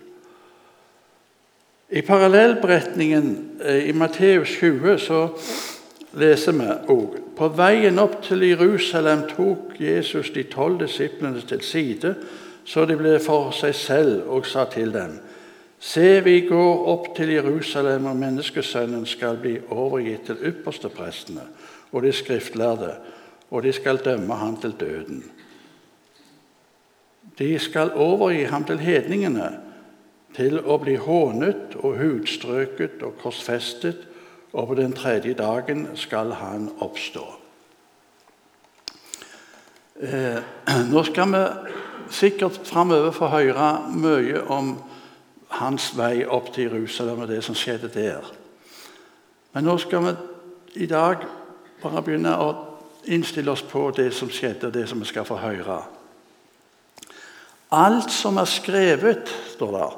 I 1.90 2.02
parallellberetningen 2.02 3.60
eh, 3.66 3.90
i 3.90 3.94
Matteus 3.94 4.50
20 4.60 4.98
så 5.00 5.22
leser 6.20 6.56
vi 6.58 6.68
òg 6.92 7.14
På 7.38 7.48
veien 7.54 8.00
opp 8.02 8.18
til 8.26 8.44
Jerusalem 8.44 9.24
tok 9.30 9.78
Jesus 9.80 10.34
de 10.36 10.44
tolv 10.52 10.82
disiplene 10.82 11.40
til 11.48 11.62
side, 11.62 12.16
så 12.66 12.84
de 12.90 12.98
ble 12.98 13.20
for 13.24 13.54
seg 13.56 13.76
selv, 13.76 14.24
og 14.28 14.46
sa 14.46 14.66
til 14.66 14.92
dem:" 14.94 15.20
Se, 15.80 16.24
vi 16.26 16.42
går 16.50 16.88
opp 16.90 17.16
til 17.16 17.30
Jerusalem, 17.30 18.06
og 18.06 18.16
menneskesønnen 18.18 19.06
skal 19.06 19.38
bli 19.38 19.60
overgitt 19.70 20.26
til 20.26 20.42
yppersteprestene 20.42 21.46
og 21.92 22.04
de 22.04 22.12
skriftlærde, 22.12 22.96
og 23.52 23.64
de 23.64 23.72
skal 23.72 24.02
dømme 24.06 24.36
ham 24.36 24.58
til 24.58 24.74
døden. 24.80 25.24
De 27.40 27.60
skal 27.60 27.92
overgi 27.94 28.44
ham 28.44 28.64
til 28.64 28.80
hedningene, 28.80 29.52
til 30.38 30.60
å 30.62 30.78
bli 30.78 30.96
hånet 31.02 31.76
og 31.82 31.98
hudstrøket 31.98 33.02
og 33.06 33.18
korsfestet 33.24 34.06
og 34.54 34.70
på 34.70 34.78
den 34.78 34.94
tredje 34.94 35.34
dagen 35.38 35.88
skal 35.98 36.32
han 36.38 36.70
oppstå. 36.82 37.26
Eh, 40.02 40.40
nå 40.92 41.04
skal 41.04 41.34
vi 41.34 41.44
sikkert 42.14 42.62
framover 42.70 43.12
få 43.12 43.32
høre 43.34 43.72
mye 43.98 44.44
om 44.54 44.76
hans 45.58 45.92
vei 45.98 46.22
opp 46.26 46.54
til 46.54 46.70
Jerusalem 46.70 47.26
og 47.26 47.32
det 47.32 47.42
som 47.44 47.58
skjedde 47.58 47.90
der. 47.94 48.26
Men 49.54 49.66
nå 49.66 49.78
skal 49.82 50.06
vi 50.06 50.16
i 50.86 50.90
dag 50.90 51.26
bare 51.82 52.04
begynne 52.06 52.34
å 52.38 52.50
innstille 53.08 53.52
oss 53.52 53.64
på 53.66 53.88
det 53.96 54.12
som 54.14 54.30
skjedde, 54.30 54.68
og 54.68 54.74
det 54.74 54.88
som 54.90 55.00
vi 55.02 55.08
skal 55.10 55.26
få 55.26 55.40
høre. 55.42 55.80
Alt 57.72 58.12
som 58.12 58.38
er 58.38 58.50
skrevet, 58.50 59.32
står 59.56 59.72
der, 59.74 59.96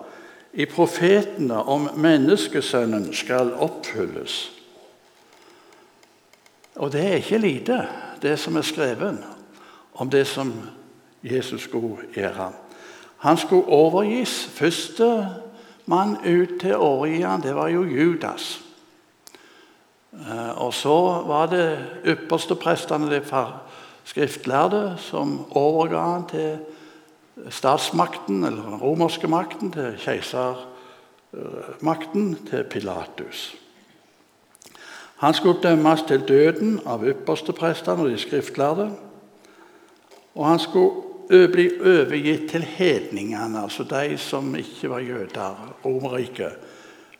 i 0.53 0.65
profetene 0.65 1.63
om 1.63 1.89
menneskesønnen 1.95 3.11
skal 3.13 3.53
oppfylles. 3.53 4.51
Og 6.75 6.91
det 6.91 7.03
er 7.05 7.19
ikke 7.19 7.37
lite, 7.37 7.77
det 8.21 8.37
som 8.39 8.57
er 8.57 8.65
skrevet 8.65 9.19
om 9.93 10.09
det 10.09 10.27
som 10.27 10.53
Jesus 11.23 11.61
skulle 11.67 12.07
gjøre. 12.15 12.51
Han 13.19 13.37
skulle 13.37 13.67
overgis. 13.67 14.49
Første 14.55 15.27
mann 15.85 16.15
ut 16.23 16.59
til 16.61 16.75
å 16.75 16.93
overgi 16.95 17.21
ham, 17.21 17.41
det 17.43 17.55
var 17.55 17.67
jo 17.73 17.83
Judas. 17.83 18.61
Eh, 20.13 20.51
og 20.61 20.73
så 20.73 20.95
var 21.27 21.49
det 21.51 21.65
ypperste 22.07 22.55
prestene, 22.55 23.09
de 23.11 23.21
skriftlærde, 24.05 24.95
som 24.97 25.45
overga 25.51 25.99
han 25.99 26.27
til 26.31 26.57
statsmakten, 27.49 28.43
eller 28.43 28.63
den 28.63 28.81
romerske 28.81 29.27
makten, 29.27 29.71
til 29.71 29.97
keisermakten, 30.03 32.37
til 32.49 32.63
Pilatus. 32.63 33.55
Han 35.19 35.33
skulle 35.33 35.61
dømmes 35.63 36.01
til 36.07 36.21
døden 36.27 36.79
av 36.87 37.07
yppersteprestene 37.07 38.03
og 38.05 38.09
de 38.09 38.17
skriftlærde. 38.21 38.91
Og 40.35 40.45
han 40.47 40.59
skulle 40.59 41.47
bli 41.51 41.69
overgitt 41.79 42.49
til 42.51 42.63
hedningene, 42.63 43.63
altså 43.63 43.83
de 43.83 44.17
som 44.17 44.55
ikke 44.55 44.89
var 44.89 44.99
jøder, 44.99 45.75
Romerriket, 45.85 46.51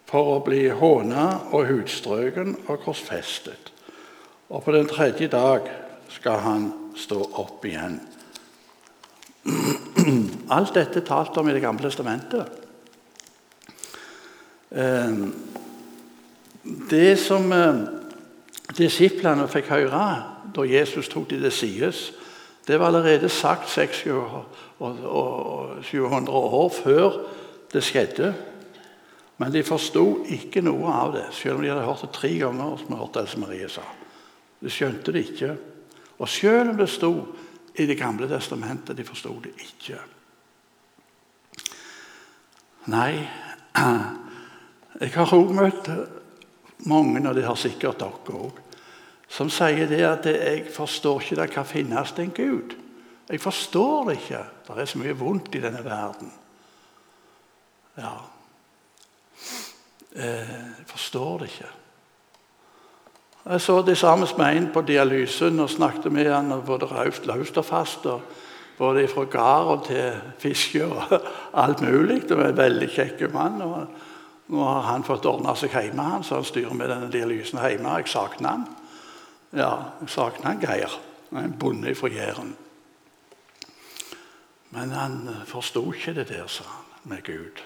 for 0.10 0.38
å 0.38 0.40
bli 0.46 0.70
hånet 0.74 1.52
og 1.52 1.68
hudstrøken 1.68 2.56
og 2.68 2.80
korsfestet. 2.86 3.74
Og 4.50 4.64
på 4.64 4.72
den 4.74 4.88
tredje 4.90 5.28
dag 5.30 5.68
skal 6.10 6.40
han 6.42 6.72
stå 6.98 7.20
opp 7.38 7.66
igjen. 7.68 8.00
Alt 10.58 10.74
dette 10.76 11.04
talt 11.06 11.38
om 11.38 11.50
i 11.50 11.54
Det 11.54 11.62
gamle 11.64 11.84
testamentet. 11.84 12.46
Ehm, 14.70 15.34
det 16.90 17.18
som 17.20 17.52
eh, 17.52 17.82
disiplene 18.78 19.48
fikk 19.50 19.72
høre 19.74 20.04
da 20.56 20.66
Jesus 20.66 21.10
tok 21.10 21.30
dem 21.30 21.42
til 21.42 21.52
sides, 21.54 22.12
det 22.68 22.78
var 22.80 22.92
allerede 22.92 23.30
sagt 23.30 23.70
600 23.70 24.44
700 25.82 26.32
år 26.32 26.70
før 26.84 27.18
det 27.74 27.84
skjedde. 27.84 28.34
Men 29.40 29.54
de 29.54 29.64
forsto 29.64 30.26
ikke 30.28 30.62
noe 30.62 30.92
av 30.92 31.14
det, 31.16 31.26
selv 31.36 31.58
om 31.58 31.64
de 31.64 31.72
hadde 31.72 31.86
hørt 31.88 32.04
det 32.04 32.12
tre 32.16 32.32
ganger. 32.38 32.78
som 32.78 32.96
hørte 33.00 33.20
Else 33.20 33.40
Marie 33.40 33.70
sa. 33.70 33.82
De 34.60 34.70
skjønte 34.70 35.12
det 35.12 35.26
ikke. 35.32 35.56
Og 36.20 36.30
selv 36.30 36.70
om 36.70 36.78
det 36.78 36.90
sto 36.90 37.14
i 37.80 37.86
Det 37.86 37.98
gamle 37.98 38.28
testamentet. 38.28 38.98
De 38.98 39.06
forsto 39.08 39.40
det 39.44 39.54
ikke. 39.58 40.00
Nei, 42.90 43.14
jeg 45.04 45.14
har 45.14 45.34
òg 45.36 45.54
møtt 45.54 45.90
mange, 46.90 47.22
og 47.28 47.36
det 47.36 47.46
har 47.46 47.60
sikkert 47.60 48.00
dere 48.02 48.36
òg, 48.40 48.60
som 49.30 49.50
sier 49.50 49.88
det 49.88 50.02
at 50.04 50.26
'jeg 50.26 50.72
forstår 50.74 51.22
ikke 51.22 51.42
det 51.42 51.52
kan 51.52 51.66
finnes 51.66 52.14
en 52.18 52.32
Gud'. 52.32 52.76
Jeg 53.30 53.42
forstår 53.42 54.10
det 54.10 54.18
ikke. 54.18 54.44
Det 54.68 54.78
er 54.78 54.86
så 54.86 54.98
mye 54.98 55.18
vondt 55.18 55.56
i 55.56 55.62
denne 55.62 55.84
verden. 55.86 56.32
Ja. 57.98 58.14
Eh, 60.16 60.50
jeg 60.80 60.88
forstår 60.88 61.38
det 61.38 61.52
ikke. 61.52 61.79
Jeg 63.46 63.62
så 63.62 63.82
det 63.82 63.98
samme 63.98 64.28
med 64.38 64.58
en 64.58 64.70
på 64.74 64.82
dialysen 64.82 65.60
og 65.60 65.70
snakket 65.70 66.12
med 66.12 66.34
han 66.34 66.62
både 66.66 66.86
raust, 66.86 67.26
løst 67.26 67.58
og 67.58 67.66
fast. 67.66 68.06
Og 68.06 68.22
både 68.78 69.08
fra 69.08 69.24
gard 69.24 69.86
til 69.88 70.14
fiske 70.40 70.86
og 70.86 71.22
alt 71.64 71.82
mulig. 71.82 72.30
Det 72.30 72.38
var 72.38 72.50
en 72.50 72.58
veldig 72.58 72.90
kjekk 72.90 73.26
mann. 73.34 73.62
og 73.62 73.88
Nå 74.48 74.64
har 74.64 74.82
han 74.82 75.04
fått 75.04 75.28
ordna 75.30 75.54
seg 75.56 75.76
hjemme, 75.76 76.04
han, 76.04 76.24
så 76.24 76.40
han 76.40 76.48
styrer 76.48 76.74
med 76.74 76.90
denne 76.90 77.12
dialysen 77.12 77.60
hjemme. 77.62 77.98
Jeg 78.00 78.08
savner 78.10 78.50
han. 78.50 78.66
Ja, 79.54 79.74
jeg 80.02 80.10
savner 80.10 80.48
han 80.48 80.64
Geir. 80.64 80.96
En 81.32 81.54
bonde 81.60 81.94
fra 81.96 82.10
Jæren. 82.10 82.56
Men 84.70 84.92
han 84.92 85.20
forsto 85.46 85.84
ikke 85.94 86.14
det 86.14 86.30
der, 86.30 86.48
sa 86.48 86.64
han, 86.66 86.88
med 87.04 87.24
Gud. 87.24 87.62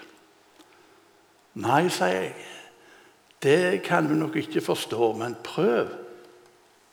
Nei, 1.54 1.88
sier 1.88 2.20
jeg. 2.20 2.53
Det 3.44 3.82
kan 3.84 4.06
du 4.08 4.14
nok 4.16 4.36
ikke 4.40 4.60
forstå, 4.64 5.12
men 5.20 5.36
prøv, 5.44 5.88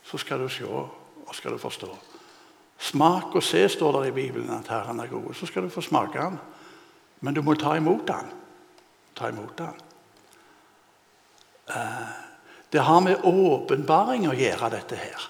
så 0.03 0.17
skal 0.19 0.39
du 0.39 0.49
se 0.51 0.67
og 0.67 1.35
skal 1.35 1.55
du 1.55 1.57
forstå. 1.61 1.87
Smak 2.81 3.35
og 3.37 3.43
se, 3.43 3.69
står 3.69 4.01
det 4.01 4.09
i 4.09 4.15
Bibelen, 4.17 4.49
at 4.49 4.67
Herren 4.67 4.99
er 4.99 5.07
god. 5.07 5.33
Så 5.33 5.45
skal 5.45 5.63
du 5.63 5.69
få 5.69 5.81
smake 5.81 6.19
den. 6.19 6.39
Men 7.21 7.37
du 7.37 7.41
må 7.41 7.53
ta 7.55 7.75
imot 7.77 8.03
den. 8.07 8.31
Ta 9.15 9.29
imot 9.29 9.53
den. 9.57 9.77
Eh, 11.69 12.09
det 12.73 12.81
har 12.81 12.99
med 13.05 13.23
åpenbaring 13.23 14.27
å 14.27 14.35
gjøre, 14.35 14.71
dette 14.73 14.97
her. 14.99 15.29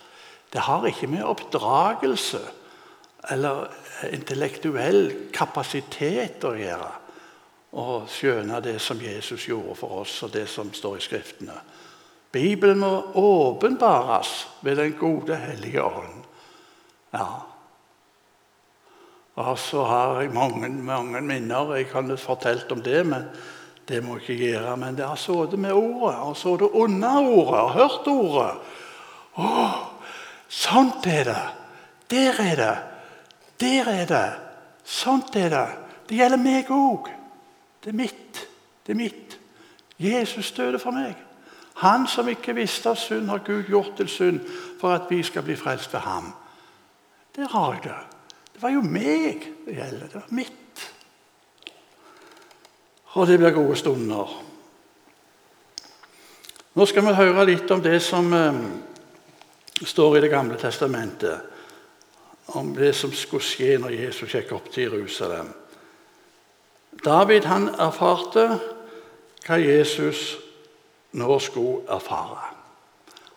Det 0.53 0.63
har 0.65 0.87
ikke 0.87 1.11
med 1.11 1.27
oppdragelse 1.27 2.41
eller 3.29 3.67
intellektuell 4.09 5.29
kapasitet 5.35 6.43
å 6.47 6.55
gjøre 6.57 6.89
og 7.71 8.09
skjønne 8.11 8.59
det 8.63 8.79
som 8.83 8.99
Jesus 8.99 9.47
gjorde 9.47 9.75
for 9.79 10.01
oss, 10.01 10.17
og 10.25 10.33
det 10.33 10.47
som 10.51 10.73
står 10.75 10.97
i 10.97 11.05
Skriftene. 11.05 11.55
Bibelen 12.31 12.79
må 12.79 12.91
åpenbares 13.19 14.47
ved 14.61 14.75
Den 14.77 14.93
gode, 14.99 15.35
hellige 15.35 15.83
ånd. 15.83 16.23
Ja. 17.11 17.27
Og 19.35 19.57
så 19.59 19.83
har 19.83 20.21
jeg 20.21 20.33
mange, 20.33 20.69
mange 20.69 21.21
minner. 21.21 21.75
Jeg 21.75 21.89
kan 21.91 22.17
fortalt 22.17 22.71
om 22.71 22.81
det, 22.83 23.05
men 23.07 23.27
det 23.87 24.03
må 24.03 24.17
jeg 24.17 24.29
ikke 24.29 24.51
gjøre. 24.51 24.77
Men 24.77 24.95
det 24.95 25.07
har 25.07 25.19
sittet 25.19 25.59
med 25.59 25.73
ordet, 25.73 26.17
og 26.19 26.59
det 26.59 26.69
under 26.71 27.19
ordet, 27.19 27.59
og 27.59 27.73
hørt 27.75 28.07
ordet. 28.07 28.51
Å, 29.35 29.47
sånt 30.47 31.07
er 31.07 31.23
det! 31.31 31.41
Der 32.11 32.41
er 32.43 32.55
det! 32.59 32.75
Der 33.59 33.91
er 33.91 34.05
det! 34.05 34.27
Sånt 34.83 35.35
er 35.35 35.49
det! 35.51 35.67
Det 36.07 36.19
gjelder 36.19 36.39
meg 36.39 36.71
òg. 36.71 37.20
Det 37.83 37.89
er 37.89 37.97
mitt. 37.97 38.47
Det 38.87 38.93
er 38.93 38.97
mitt. 38.97 39.39
Jesus 39.99 40.51
døde 40.51 40.79
for 40.79 40.91
meg. 40.91 41.15
Han 41.81 42.07
som 42.07 42.29
ikke 42.29 42.55
visste 42.57 42.91
av 42.91 42.99
synd, 42.99 43.29
har 43.29 43.43
Gud 43.45 43.69
gjort 43.69 43.95
til 43.97 44.09
synd 44.09 44.39
for 44.79 44.93
at 44.93 45.09
vi 45.09 45.23
skal 45.23 45.45
bli 45.45 45.55
frelst 45.57 45.93
ved 45.93 46.03
ham. 46.05 46.33
Der 47.35 47.47
har 47.49 47.73
jeg 47.73 47.83
det. 47.83 47.99
Det 48.53 48.61
var 48.61 48.73
jo 48.75 48.81
meg 48.81 49.47
det 49.65 49.75
gjelder. 49.77 50.07
Det 50.07 50.15
var 50.15 50.33
mitt. 50.35 50.87
Og 53.13 53.27
det 53.27 53.39
blir 53.39 53.55
gode 53.55 53.75
stunder. 53.75 54.35
Nå 56.73 56.85
skal 56.87 57.03
vi 57.03 57.15
høre 57.17 57.47
litt 57.49 57.71
om 57.71 57.81
det 57.83 57.97
som 58.03 58.33
eh, 58.33 58.59
står 59.83 60.17
i 60.17 60.21
Det 60.21 60.29
gamle 60.31 60.57
testamentet. 60.57 61.39
Om 62.45 62.75
det 62.75 62.93
som 62.95 63.11
skulle 63.11 63.43
skje 63.43 63.77
når 63.79 63.95
Jesus 63.95 64.35
gikk 64.35 64.53
opp 64.55 64.71
til 64.71 64.91
Jerusalem. 64.91 65.49
David 67.05 67.47
han 67.47 67.69
erfarte 67.79 68.47
hva 69.45 69.57
Jesus 69.57 70.37
nå 71.17 71.37
skulle 71.39 71.85
erfare. 71.89 72.51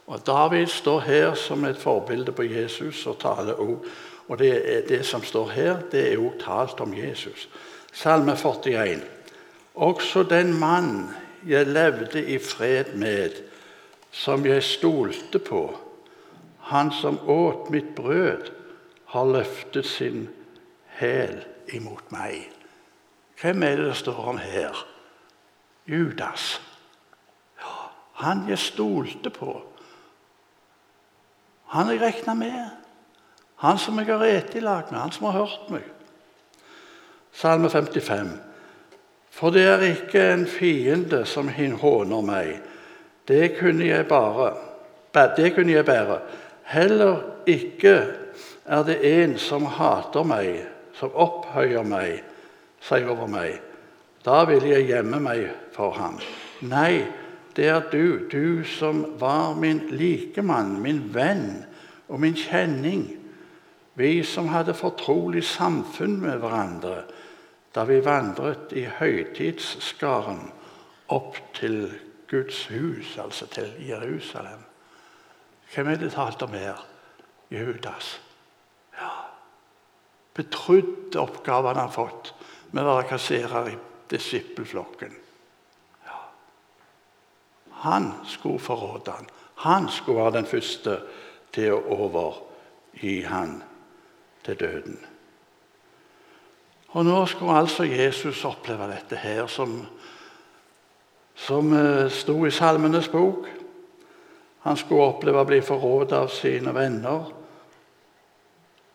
Og 0.07 0.27
David 0.27 0.67
står 0.67 1.01
her 1.01 1.35
som 1.35 1.65
et 1.65 1.81
forbilde 1.81 2.33
på 2.33 2.45
Jesus 2.45 3.07
og 3.07 3.19
taler 3.23 3.61
òg. 3.61 3.87
Og 4.29 4.39
det, 4.39 4.85
det 4.89 5.05
som 5.07 5.25
står 5.25 5.49
her, 5.49 5.77
det 5.93 6.05
er 6.13 6.21
òg 6.21 6.39
talt 6.41 6.81
om 6.85 6.93
Jesus. 6.95 7.49
Salme 7.93 8.37
41. 8.37 9.01
Også 9.75 10.23
den 10.23 10.53
mann 10.61 11.11
jeg 11.47 11.67
levde 11.67 12.25
i 12.25 12.39
fred 12.39 12.95
med, 12.95 13.31
som 14.11 14.47
jeg 14.47 14.63
stolte 14.63 15.39
på, 15.39 15.75
han 16.71 16.93
som 16.93 17.19
åt 17.29 17.71
mitt 17.71 17.95
brød, 17.97 18.51
har 19.07 19.25
løftet 19.25 19.87
sin 19.87 20.29
hæl 20.99 21.45
imot 21.73 22.13
meg. 22.13 22.54
Hvem 23.41 23.63
er 23.63 23.77
det 23.77 23.87
det 23.87 23.97
står 23.97 24.29
om 24.29 24.39
her? 24.39 24.87
Judas. 25.87 26.63
Han 28.13 28.49
jeg 28.49 28.59
stolte 28.59 29.31
på. 29.31 29.63
Han 31.75 31.91
jeg 31.91 32.01
regna 32.01 32.35
med. 32.35 32.71
Han 33.57 33.79
som 33.79 33.99
jeg 33.99 34.07
har 34.07 34.23
spist 34.23 34.55
i 34.55 34.61
lag 34.61 34.91
med, 34.91 35.01
han 35.01 35.13
som 35.13 35.27
har 35.27 35.39
hørt 35.39 35.71
meg. 35.71 35.85
Salme 37.33 37.71
55. 37.71 38.31
For 39.31 39.51
det 39.51 39.65
er 39.67 39.83
ikke 39.83 40.23
en 40.33 40.47
fiende 40.47 41.25
som 41.27 41.49
håner 41.49 42.23
meg. 42.23 42.61
Det 43.29 43.57
kunne 43.59 43.87
jeg 43.87 44.07
bare. 44.07 44.53
Det 45.37 45.55
kunne 45.55 45.73
jeg 45.73 45.85
bære. 45.85 46.21
Heller 46.65 47.21
ikke 47.47 47.97
er 48.65 48.83
det 48.83 48.99
en 49.23 49.39
som 49.39 49.67
hater 49.67 50.23
meg, 50.23 50.67
som 50.95 51.11
opphøyer 51.15 51.83
meg 51.83 52.23
seg 52.85 53.09
over 53.09 53.29
meg. 53.31 53.61
Da 54.25 54.45
vil 54.49 54.65
jeg 54.69 54.89
gjemme 54.89 55.21
meg 55.21 55.49
for 55.75 55.97
ham. 55.97 56.19
Nei, 56.65 57.05
det 57.57 57.69
er 57.71 57.85
du, 57.93 58.27
du 58.31 58.65
som 58.67 59.05
var 59.21 59.55
min 59.59 59.83
likemann, 59.95 60.79
min 60.83 61.05
venn 61.15 61.65
og 62.09 62.21
min 62.21 62.37
kjenning. 62.37 63.07
Vi 63.95 64.23
som 64.27 64.49
hadde 64.51 64.75
fortrolig 64.75 65.45
samfunn 65.47 66.19
med 66.23 66.41
hverandre 66.43 67.05
da 67.75 67.83
vi 67.89 67.99
vandret 68.07 68.73
i 68.79 68.85
høytidsskaren 68.87 70.45
opp 71.15 71.39
til 71.59 71.89
Guds 72.31 72.67
hus, 72.71 73.17
altså 73.19 73.47
til 73.51 73.73
Jerusalem. 73.83 74.63
Hvem 75.75 75.91
er 75.91 75.99
det 75.99 76.13
talt 76.15 76.43
om 76.43 76.55
her? 76.55 76.85
Judas. 77.51 78.21
Ja. 78.95 79.11
Betrodd 80.35 81.17
oppgavene 81.19 81.83
han 81.83 81.91
har 81.91 81.95
fått 81.95 82.33
med 82.75 82.83
å 82.83 82.97
være 82.97 83.09
kasserer 83.13 83.71
i 83.71 83.77
disippelflokken. 84.11 85.15
Ja. 86.07 86.21
Han 87.87 88.11
skulle 88.27 88.63
forråde 88.63 89.15
han. 89.15 89.29
Han 89.65 89.89
skulle 89.89 90.25
være 90.25 90.39
den 90.41 90.51
første 90.51 90.99
til 91.55 91.77
å 91.77 91.83
overgi 91.95 93.21
han 93.31 93.61
til 94.45 94.59
døden. 94.59 94.99
Og 96.95 97.07
nå 97.07 97.21
skulle 97.27 97.59
altså 97.59 97.87
Jesus 97.87 98.45
oppleve 98.47 98.91
dette 98.91 99.19
her, 99.19 99.47
som, 99.51 99.81
som 101.35 101.73
uh, 101.75 102.11
sto 102.11 102.37
i 102.47 102.53
Salmenes 102.55 103.09
bok. 103.11 103.49
Han 104.67 104.79
skulle 104.79 105.09
oppleve 105.15 105.43
å 105.43 105.49
bli 105.49 105.63
forrådt 105.63 106.15
av 106.17 106.31
sine 106.33 106.75
venner 106.75 107.33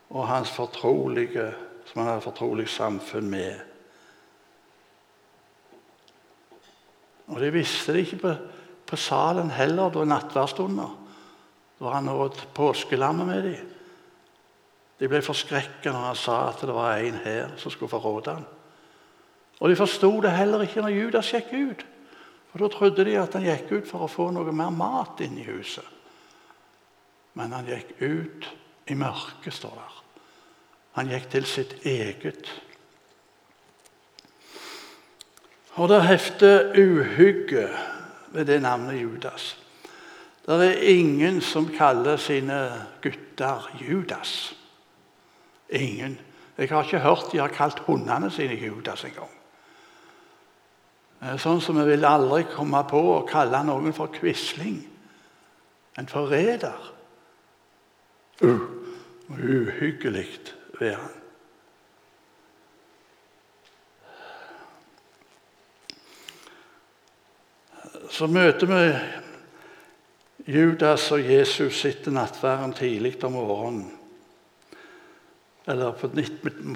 og 0.10 0.24
hans 0.26 0.50
fortrolige, 0.50 1.52
som 1.86 2.02
han 2.02 2.14
hadde 2.14 2.26
fortrolig 2.26 2.70
samfunn 2.72 3.28
med. 3.30 3.69
Og 7.30 7.40
Det 7.40 7.54
visste 7.54 7.94
de 7.94 8.04
ikke 8.04 8.22
på, 8.24 8.36
på 8.90 8.98
salen 8.98 9.52
heller 9.54 9.92
da 9.94 10.06
nattverdstunder. 10.06 10.96
Da 11.80 11.92
han 11.94 12.10
åt 12.10 12.48
påskelammet 12.54 13.28
med 13.28 13.44
dem. 13.44 13.68
De 15.00 15.08
ble 15.08 15.22
forskrekket 15.24 15.94
når 15.94 16.08
han 16.10 16.18
sa 16.20 16.40
at 16.50 16.64
det 16.66 16.76
var 16.76 16.98
en 17.00 17.22
her 17.24 17.54
som 17.58 17.72
skulle 17.72 17.92
forråde 17.92 18.34
ham. 18.36 18.48
Og 19.60 19.70
de 19.70 19.78
forsto 19.80 20.10
det 20.24 20.34
heller 20.36 20.66
ikke 20.66 20.84
når 20.84 20.96
Judas 20.96 21.32
gikk 21.32 21.54
ut. 21.54 21.86
For 22.52 22.60
Da 22.60 22.68
trodde 22.74 23.06
de 23.06 23.16
at 23.20 23.34
han 23.38 23.46
gikk 23.46 23.72
ut 23.72 23.88
for 23.88 24.04
å 24.04 24.12
få 24.12 24.30
noe 24.34 24.52
mer 24.52 24.74
mat 24.74 25.22
inn 25.22 25.38
i 25.38 25.46
huset. 25.48 25.86
Men 27.38 27.54
han 27.54 27.68
gikk 27.70 27.94
ut 28.02 28.48
i 28.90 28.98
mørket, 28.98 29.54
står 29.54 29.76
der. 29.78 30.00
Han 30.98 31.12
gikk 31.14 31.30
til 31.32 31.46
sitt 31.46 31.76
eget 31.86 32.50
Og 35.80 35.88
det 35.88 36.02
hefter 36.04 36.74
uhygge 36.76 37.70
ved 38.36 38.46
det 38.46 38.62
navnet 38.62 39.00
Judas. 39.02 39.58
Det 40.46 40.66
er 40.66 40.82
ingen 40.92 41.42
som 41.42 41.70
kaller 41.72 42.18
sine 42.18 42.88
gutter 43.02 43.70
Judas. 43.80 44.56
Ingen. 45.70 46.20
Jeg 46.58 46.70
har 46.70 46.84
ikke 46.84 47.00
hørt 47.00 47.32
de 47.32 47.38
har 47.38 47.48
kalt 47.48 47.80
hundene 47.80 48.32
sine 48.32 48.58
Judas 48.60 49.06
engang. 49.08 49.32
Eh, 51.22 51.38
sånn 51.40 51.62
som 51.64 51.80
vi 51.80 51.86
vil 51.94 52.08
aldri 52.08 52.44
komme 52.52 52.82
på 52.90 53.00
å 53.14 53.28
kalle 53.28 53.62
noen 53.64 53.96
for 53.96 54.12
quisling. 54.12 54.82
En 56.00 56.08
forræder. 56.08 56.92
Uh, 58.44 58.60
ved 60.80 60.94
han. 60.96 61.19
Så 68.10 68.26
møter 68.28 68.66
vi 68.66 68.86
Judas 70.50 71.12
og 71.14 71.22
Jesus 71.22 71.84
etter 71.86 72.14
nattverden 72.16 72.74
tidlig 72.74 73.20
om 73.28 73.36
morgenen. 73.38 73.92
Eller 75.70 75.94
på, 75.94 76.10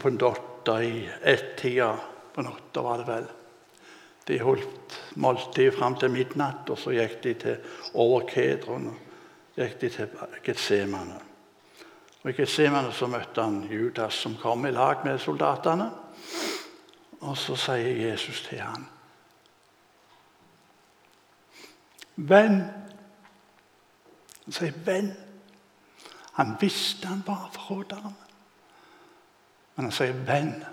på 0.02 0.12
dotter 0.22 0.86
i 0.86 1.08
ett-tida 1.26 1.96
på 2.36 2.46
natta, 2.46 2.86
var 2.86 3.02
det 3.02 3.08
vel. 3.10 3.26
De 4.30 4.40
holdt 4.46 5.00
måltid 5.18 5.74
fram 5.74 5.98
til 5.98 6.14
midnatt, 6.14 6.70
og 6.70 6.78
så 6.80 6.94
gikk 6.94 7.18
de 7.26 7.34
til 7.42 7.76
over 7.98 8.28
Kedron. 8.30 8.92
gikk 9.58 9.80
de 9.82 9.90
til 9.90 10.26
Getsemane. 10.46 11.20
Og 12.22 12.30
I 12.30 12.38
Getsemane 12.38 12.94
så 12.94 13.10
møtte 13.10 13.42
han 13.42 13.64
Judas, 13.72 14.22
som 14.22 14.38
kom 14.38 14.66
i 14.70 14.72
lag 14.72 15.02
med 15.04 15.20
soldatene. 15.20 15.90
Og 17.26 17.38
så 17.38 17.58
sier 17.58 18.12
Jesus 18.12 18.46
til 18.46 18.62
ham 18.62 18.86
Venn. 22.16 22.64
Han 24.44 24.54
sier 24.54 24.72
'venn'. 24.72 25.14
Han 26.34 26.58
visste 26.60 27.08
han 27.08 27.24
var 27.26 27.50
forråderen. 27.54 28.16
Men 29.76 29.86
han 29.86 29.92
sier 29.92 30.14
'venn'. 30.14 30.64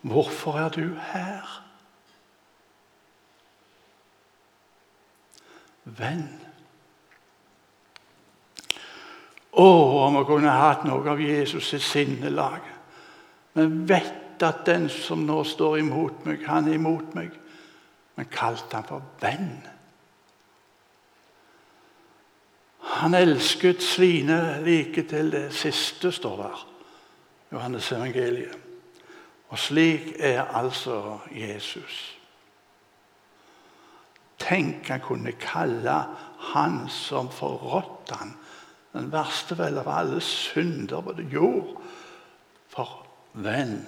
Hvorfor 0.00 0.58
er 0.58 0.68
du 0.68 0.94
her? 0.94 1.64
Venn. 5.84 6.40
Å, 9.52 9.66
om 10.06 10.18
vi 10.18 10.24
kunne 10.24 10.50
hatt 10.50 10.84
noe 10.84 11.10
av 11.10 11.20
Jesus' 11.20 11.72
sitt 11.72 11.82
sinnelag. 11.82 12.60
Vi 13.52 13.64
vet 13.88 14.42
at 14.42 14.66
den 14.66 14.88
som 14.88 15.24
nå 15.26 15.40
står 15.44 15.78
imot 15.78 16.24
meg, 16.28 16.44
han 16.46 16.68
er 16.68 16.76
imot 16.78 17.14
meg. 17.14 17.32
Men 18.14 18.30
kalte 18.30 18.76
han 18.76 18.86
for 18.86 19.02
venn. 19.20 19.77
Han 22.98 23.14
elsket 23.14 23.82
sine 23.82 24.58
like 24.64 25.04
til 25.06 25.30
det 25.32 25.52
siste, 25.54 26.12
står 26.12 26.36
der. 26.42 26.64
Johannes 27.52 27.92
evangeliet. 27.92 28.58
Og 29.48 29.58
slik 29.58 30.12
er 30.18 30.42
altså 30.42 31.18
Jesus. 31.32 32.18
Tenk 34.38 34.88
han 34.88 35.00
kunne 35.00 35.32
kalle 35.40 35.94
han 36.52 36.80
som 36.88 37.30
forrådte 37.30 38.14
han, 38.14 38.34
den 38.92 39.12
verste 39.12 39.56
vel 39.58 39.78
av 39.80 39.88
alle 39.92 40.20
synder 40.24 41.02
på 41.04 41.14
jord, 41.32 41.74
for 42.68 43.06
venn. 43.32 43.80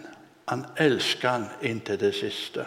Han 0.51 0.65
elsket 0.79 1.31
han 1.31 1.49
inntil 1.63 2.01
det 2.01 2.15
siste. 2.15 2.67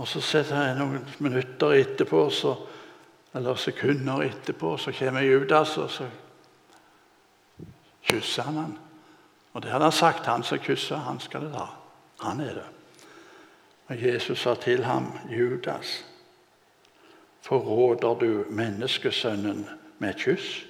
Og 0.00 0.08
Så 0.08 0.20
setter 0.20 0.62
jeg 0.62 0.78
noen 0.78 1.02
minutter 1.20 1.74
etterpå, 1.76 2.30
så, 2.30 2.54
eller 3.34 3.54
sekunder 3.54 4.22
etterpå, 4.22 4.76
så 4.76 4.92
kommer 4.92 5.20
Judas, 5.20 5.78
og 5.78 5.90
så 5.90 6.08
kysser 8.02 8.42
han 8.42 8.56
han. 8.56 8.78
Og 9.52 9.62
det 9.62 9.70
hadde 9.70 9.84
han 9.84 9.92
sagt. 9.92 10.26
Han 10.26 10.42
som 10.42 10.58
kysser, 10.58 10.96
han 10.96 11.20
skal 11.20 11.46
det 11.46 11.52
ta. 11.52 11.66
Han 12.20 12.40
er 12.40 12.54
det. 12.54 12.66
Og 13.88 14.02
Jesus 14.02 14.38
sa 14.38 14.54
til 14.54 14.84
ham, 14.84 15.12
Judas, 15.30 16.04
forråder 17.40 18.14
du 18.14 18.44
menneskesønnen 18.50 19.68
med 19.98 20.14
kyss? 20.14 20.66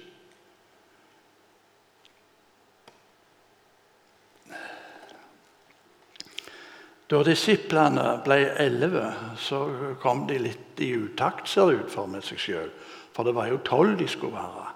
Da 7.13 7.19
disiplene 7.21 8.05
ble 8.25 8.39
elleve, 8.57 9.05
så 9.37 9.59
kom 10.01 10.23
de 10.25 10.39
litt 10.41 10.79
i 10.81 10.95
utakt, 10.97 11.45
ser 11.45 11.69
det 11.69 11.83
ut 11.83 11.91
for 11.93 12.09
med 12.09 12.25
seg 12.25 12.39
sjøl. 12.41 12.71
For 13.13 13.27
det 13.27 13.35
var 13.37 13.51
jo 13.51 13.59
tolv 13.61 13.99
de 13.99 14.07
skulle 14.09 14.33
være. 14.33 14.71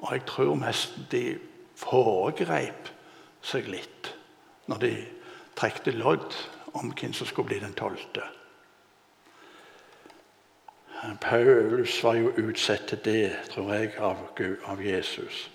Og 0.00 0.14
jeg 0.14 0.22
tror 0.30 0.54
mest 0.56 0.96
de 1.12 1.24
foregrep 1.76 2.88
seg 3.44 3.68
litt 3.68 4.14
når 4.70 4.80
de 4.80 4.94
trekte 5.58 5.92
lodd 5.92 6.32
om 6.72 6.94
hvem 6.96 7.12
som 7.12 7.28
skulle 7.28 7.52
bli 7.52 7.60
den 7.60 7.76
tolvte. 7.76 8.24
Paulus 11.20 11.98
var 12.04 12.16
jo 12.16 12.32
utsatt 12.40 12.88
til 12.88 13.04
det, 13.04 13.36
tror 13.52 13.74
jeg, 13.74 13.92
av, 14.00 14.24
Gud, 14.34 14.56
av 14.64 14.80
Jesus. 14.80 15.50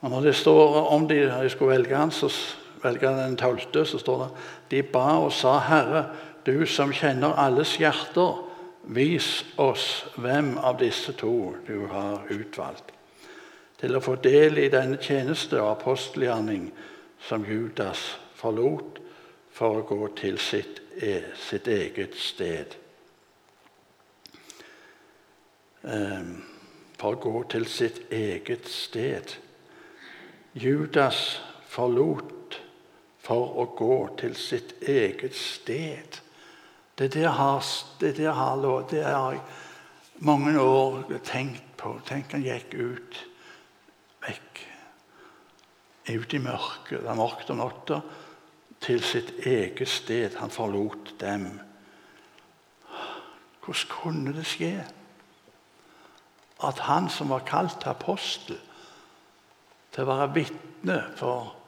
Og 0.00 0.10
Når 0.10 0.30
det 0.30 0.34
står 0.38 0.78
om 0.94 1.08
de, 1.10 1.24
de 1.26 1.50
skulle 1.50 1.74
velge 1.74 1.96
han, 1.96 2.14
så 2.14 2.30
velge 2.82 3.08
den 3.16 3.36
tolvte, 3.36 3.84
så 3.86 3.98
står 3.98 4.22
det 4.24 4.30
de 4.70 4.82
ba 4.92 5.18
og 5.20 5.32
sa, 5.32 5.58
Herre, 5.66 6.04
du 6.46 6.66
som 6.66 6.92
kjenner 6.92 7.36
alles 7.38 7.76
hjerter, 7.80 8.46
vis 8.82 9.44
oss 9.60 10.06
hvem 10.16 10.54
av 10.58 10.78
disse 10.80 11.12
to 11.20 11.54
du 11.66 11.86
har 11.92 12.24
utvalgt, 12.32 12.94
til 13.80 13.96
å 13.96 14.02
få 14.04 14.16
del 14.24 14.58
i 14.58 14.70
denne 14.72 14.96
tjeneste 15.00 15.60
og 15.60 15.74
apostelgjerning 15.76 16.70
som 17.28 17.44
Judas 17.44 18.00
forlot 18.36 19.00
for 19.52 19.82
å 19.82 19.86
gå 19.88 20.08
til 20.16 20.38
sitt, 20.40 20.80
e, 20.96 21.20
sitt 21.36 21.68
eget 21.68 22.16
sted. 22.16 22.76
Ehm, 25.84 26.42
for 27.00 27.16
å 27.16 27.20
gå 27.20 27.44
til 27.52 27.66
sitt 27.68 28.02
eget 28.12 28.68
sted. 28.68 29.36
Judas 30.52 31.40
forlot 31.68 32.39
for 33.30 33.60
å 33.62 33.68
gå 33.78 33.96
til 34.18 34.34
sitt 34.34 34.74
eget 34.82 35.36
sted. 35.38 36.18
Det 36.98 37.12
der 37.14 37.30
har, 37.30 37.62
det 38.00 38.16
der 38.18 38.34
har, 38.34 38.64
det 38.90 39.04
har 39.06 39.36
jeg 39.36 39.42
mange 40.26 40.56
år 40.58 41.04
tenkt 41.24 41.68
på. 41.78 41.94
Tenk 42.08 42.34
han 42.34 42.42
gikk 42.42 42.74
ut 42.74 43.20
vekk. 44.26 44.64
Ut 46.10 46.34
i 46.34 46.40
mørket. 46.42 47.04
Det 47.04 47.12
er 47.12 47.20
mørkt 47.20 47.52
om 47.54 47.62
natta 47.62 48.00
til 48.82 49.04
sitt 49.06 49.30
eget 49.46 49.88
sted. 49.88 50.34
Han 50.42 50.50
forlot 50.50 51.14
dem. 51.22 51.46
Hvordan 53.62 53.94
kunne 53.94 54.34
det 54.34 54.48
skje 54.50 54.74
at 56.66 56.82
han 56.90 57.06
som 57.08 57.30
var 57.30 57.46
kalt 57.48 57.86
apostel, 57.88 58.58
til 59.94 60.04
å 60.04 60.10
være 60.10 60.32
vitne 60.34 60.98
for 61.16 61.59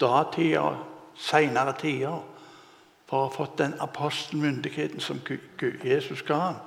datida 0.00 0.78
seinere 1.20 1.74
tider, 1.78 2.22
for 3.10 3.18
å 3.18 3.26
ha 3.26 3.34
fått 3.34 3.58
den 3.58 3.74
apostelmyndigheten 3.82 5.02
som 5.02 5.20
Jesus 5.84 6.22
ga 6.26 6.38
ham, 6.38 6.58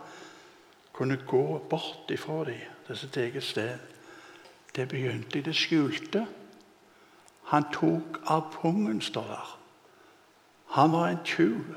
kunne 0.93 1.17
gå 1.27 1.59
bort 1.69 2.11
ifra 2.11 2.43
dem 2.45 2.69
til 2.87 2.99
sitt 2.99 3.17
eget 3.17 3.43
sted. 3.43 3.79
Det 4.75 4.87
begynte 4.89 5.39
i 5.39 5.45
det 5.45 5.55
skjulte. 5.55 6.25
Han 7.53 7.65
tok 7.73 8.19
av 8.27 8.51
pungen, 8.53 9.01
står 9.01 9.27
der. 9.29 9.53
Han 10.75 10.91
var 10.91 11.07
en 11.07 11.23
tjuv. 11.25 11.75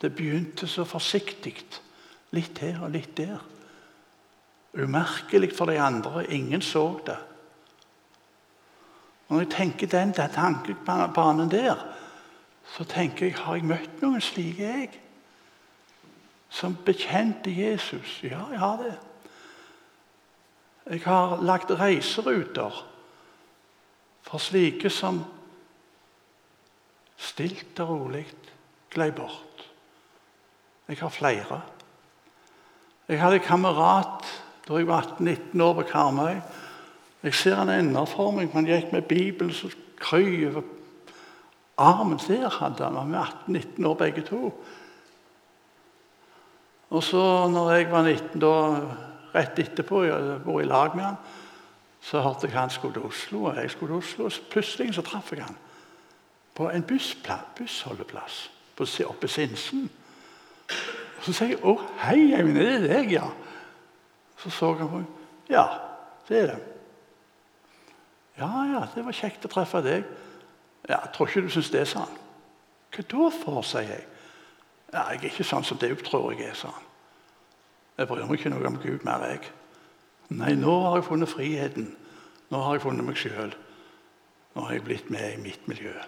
Det 0.00 0.14
begynte 0.14 0.68
så 0.68 0.84
forsiktig. 0.84 1.56
Litt 2.30 2.58
her 2.62 2.82
og 2.84 2.94
litt 2.94 3.16
der. 3.16 3.40
Umerkelig 4.78 5.52
for 5.56 5.66
de 5.66 5.80
andre. 5.80 6.26
Ingen 6.30 6.62
så 6.62 7.00
det. 7.06 7.18
Når 9.30 9.44
jeg 9.44 9.50
tenker 9.50 9.86
den, 9.86 10.12
den 10.16 10.32
tankebanen 10.34 11.50
der, 11.50 11.78
så 12.76 12.84
tenker 12.84 13.26
jeg 13.26 13.38
har 13.38 13.58
jeg 13.58 13.66
møtt 13.70 14.02
noen 14.02 14.22
slike, 14.22 14.66
jeg? 14.66 14.90
Som 16.50 16.74
bekjente 16.84 17.52
Jesus? 17.54 18.18
Ja, 18.26 18.42
jeg 18.50 18.58
har 18.58 18.82
det. 18.82 18.96
Jeg 20.90 21.02
har 21.04 21.36
lagt 21.46 21.70
reiseruter 21.70 22.80
for 24.26 24.42
slike 24.42 24.90
som 24.90 25.22
stilt 27.20 27.78
og 27.84 27.92
rolig 27.92 28.24
glei 28.90 29.12
bort. 29.14 29.66
Jeg 30.90 30.98
har 30.98 31.14
flere. 31.14 31.60
Jeg 33.06 33.20
hadde 33.22 33.38
en 33.38 33.46
kamerat 33.46 34.26
da 34.66 34.78
jeg 34.78 34.90
var 34.90 35.06
18-19 35.18 35.62
år 35.62 35.78
på 35.78 35.86
Karmøy. 35.92 36.40
Jeg 37.22 37.34
ser 37.34 37.54
han 37.54 37.68
ennå 37.68 38.04
for 38.08 38.32
meg. 38.32 38.52
Han 38.54 38.68
gikk 38.68 38.92
med 38.92 39.08
Bibelen 39.08 39.52
så 39.52 39.68
krøy 40.00 40.46
over 40.48 40.62
armen. 41.76 42.20
Der 42.28 42.48
hadde 42.48 42.84
han. 42.84 42.96
Han 42.96 43.12
var 43.12 43.34
18-19 43.48 43.86
år 43.86 43.94
begge 43.94 44.22
to. 44.22 44.54
Og 46.90 47.02
så 47.02 47.48
når 47.48 47.70
jeg 47.72 47.90
var 47.90 48.02
19, 48.02 48.40
da, 48.40 48.54
rett 49.34 49.58
etterpå, 49.62 50.02
jeg 50.08 50.40
bor 50.44 50.60
i 50.60 50.66
lag 50.66 50.96
med 50.96 51.04
han, 51.04 51.18
så 52.00 52.22
hørte 52.24 52.48
jeg 52.48 52.56
han 52.56 52.70
skulle 52.70 52.96
til 52.96 53.06
Oslo, 53.06 53.44
og 53.44 53.56
jeg 53.56 53.70
skulle 53.70 53.92
til 53.92 53.98
Oslo. 53.98 54.24
og 54.24 54.32
Plutselig 54.50 54.94
så 54.94 55.04
traff 55.06 55.32
jeg 55.32 55.44
han 55.44 55.58
på 56.54 56.68
en 56.68 56.82
bussholdeplass 56.82 58.50
oppe 58.80 59.28
i 59.28 59.28
Sinsen. 59.28 59.90
Og 61.18 61.24
Så 61.24 61.32
sier 61.32 61.48
jeg 61.48 61.58
'Å, 61.60 61.80
hei, 61.98 62.32
Eivind, 62.34 62.56
er 62.56 62.78
det 62.80 62.90
deg, 62.90 63.12
ja?' 63.12 63.30
Så 64.36 64.50
så 64.50 64.74
han 64.74 64.88
på 64.88 64.96
meg. 64.96 65.06
'Ja, 65.50 65.66
det 66.28 66.38
er 66.38 66.46
det.' 66.46 66.69
'Ja, 68.40 68.64
ja, 68.64 68.86
det 68.94 69.04
var 69.04 69.12
kjekt 69.12 69.44
å 69.44 69.52
treffe 69.52 69.82
deg.' 69.84 70.04
'Ja, 70.88 71.00
jeg 71.04 71.12
tror 71.12 71.28
ikke 71.28 71.42
du 71.44 71.48
syns 71.52 71.70
det', 71.70 71.88
sa 71.88 71.98
han. 71.98 72.18
'Hva 72.90 73.02
da 73.02 73.28
for', 73.28 73.62
sier 73.62 73.80
jeg. 73.82 74.06
'Ja, 74.92 75.10
'Jeg 75.10 75.18
er 75.18 75.28
ikke 75.28 75.44
sånn 75.44 75.64
som 75.64 75.76
du 75.76 75.94
tror 75.94 76.32
jeg 76.32 76.48
er', 76.48 76.54
sa 76.54 76.68
han. 76.68 76.82
'Jeg 77.98 78.08
bryr 78.08 78.26
meg 78.26 78.38
ikke 78.38 78.50
noe 78.50 78.66
om 78.66 78.78
Gud 78.80 79.04
mer, 79.04 79.26
jeg.' 79.26 79.52
'Nei, 80.30 80.54
nå 80.54 80.80
har 80.88 80.96
jeg 80.96 81.04
funnet 81.04 81.28
friheten. 81.28 81.96
Nå 82.50 82.62
har 82.62 82.74
jeg 82.74 82.82
funnet 82.82 83.04
meg 83.04 83.16
sjøl. 83.16 83.54
Nå 84.54 84.62
har 84.62 84.72
jeg 84.72 84.84
blitt 84.84 85.10
med 85.10 85.34
i 85.34 85.42
mitt 85.42 85.68
miljø.' 85.68 86.00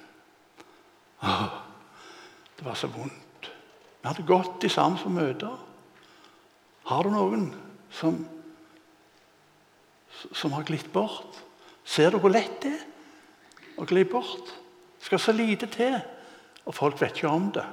Det 2.56 2.64
var 2.64 2.74
så 2.74 2.86
vondt. 2.86 3.52
Vi 4.02 4.08
hadde 4.08 4.26
gått 4.26 4.64
i 4.64 4.68
sammen 4.68 4.98
på 4.98 5.08
møter. 5.08 5.58
Har 6.84 7.02
du 7.02 7.10
noen 7.10 7.54
som, 7.90 8.26
som 10.32 10.52
har 10.52 10.62
glitt 10.62 10.92
bort? 10.92 11.42
Ser 11.84 12.10
du 12.10 12.20
hvor 12.22 12.32
lett 12.32 12.60
det 12.62 12.72
er 12.76 13.80
å 13.80 13.86
gli 13.88 14.04
bort? 14.08 14.52
Det 14.98 15.08
skal 15.08 15.20
så 15.20 15.34
lite 15.34 15.66
til, 15.66 15.96
og 16.62 16.76
folk 16.76 17.00
vet 17.00 17.18
ikke 17.18 17.30
om 17.32 17.50
det. 17.54 17.66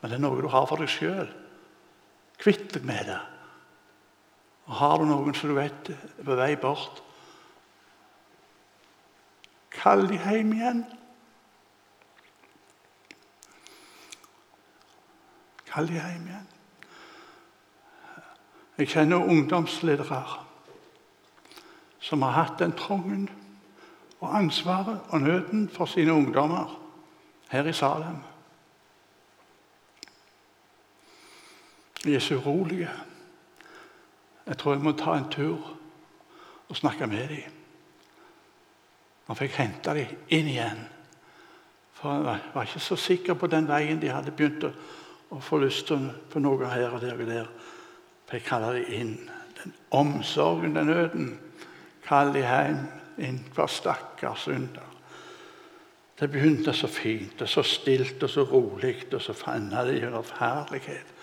Men 0.00 0.10
det 0.10 0.16
er 0.16 0.24
noe 0.24 0.40
du 0.40 0.48
har 0.48 0.66
for 0.68 0.80
deg 0.80 0.88
sjøl. 0.88 1.28
Kvitt 2.40 2.70
deg 2.72 2.86
med 2.88 3.10
det. 3.10 3.20
Og 4.70 4.76
Har 4.78 4.98
du 4.98 5.04
noen 5.08 5.34
som 5.36 5.50
du 5.50 5.56
vet 5.58 5.90
er 5.92 6.24
på 6.24 6.36
vei 6.38 6.54
bort, 6.60 7.02
kall 9.74 10.06
de 10.08 10.18
hjem 10.20 10.52
igjen. 10.54 10.84
Kall 15.70 15.90
de 15.90 15.98
hjem 15.98 16.28
igjen. 16.30 16.48
Jeg 18.80 18.92
kjenner 18.94 19.28
ungdomsledere 19.28 20.22
som 22.00 22.22
har 22.24 22.36
hatt 22.38 22.62
den 22.62 22.72
trangen 22.78 23.26
og 24.20 24.36
ansvaret 24.36 25.00
og 25.08 25.20
nøden 25.20 25.68
for 25.68 25.84
sine 25.84 26.12
ungdommer 26.12 26.80
her 27.50 27.64
i 27.64 27.72
Salem. 27.72 28.16
De 32.04 32.14
er 32.14 32.18
så 32.18 32.34
urolige. 32.34 32.90
Jeg 34.46 34.58
tror 34.58 34.72
jeg 34.72 34.82
må 34.82 34.92
ta 34.92 35.14
en 35.16 35.30
tur 35.30 35.76
og 36.68 36.76
snakke 36.76 37.06
med 37.06 37.28
dem. 37.28 37.56
Han 39.26 39.36
fikk 39.36 39.58
hente 39.60 39.94
dem 39.94 40.16
inn 40.28 40.48
igjen. 40.48 40.80
For 41.94 42.14
jeg 42.14 42.40
var 42.54 42.62
ikke 42.62 42.80
så 42.80 42.96
sikker 42.96 43.34
på 43.34 43.46
den 43.46 43.68
veien 43.68 44.00
de 44.00 44.08
hadde 44.10 44.32
begynt 44.32 44.64
å 45.30 45.40
få 45.44 45.60
lyst 45.62 45.86
til 45.86 46.08
på 46.32 46.40
noe 46.42 46.70
her 46.72 46.96
og 46.96 47.00
der 47.04 47.20
og 47.20 47.28
der. 47.28 47.50
For 48.26 48.38
jeg 48.38 48.46
kaller 48.48 48.78
dem 48.78 48.88
inn. 48.88 49.12
Den 49.60 49.74
omsorgen, 49.90 50.74
den 50.74 50.86
nøden. 50.86 51.30
Kall 52.06 52.32
de 52.34 52.40
hjem 52.42 52.86
inn 53.20 53.40
hver 53.54 53.70
stakkars 53.70 54.46
synder. 54.48 54.86
Det 56.20 56.28
begynte 56.28 56.72
så 56.76 56.88
fint 56.90 57.40
og 57.40 57.48
så 57.48 57.62
stilt 57.64 58.22
og 58.22 58.30
så 58.30 58.44
rolig, 58.44 59.06
og 59.12 59.22
så 59.24 59.32
fanna 59.32 59.84
de 59.88 60.02
under 60.06 60.34
herlighet. 60.38 61.14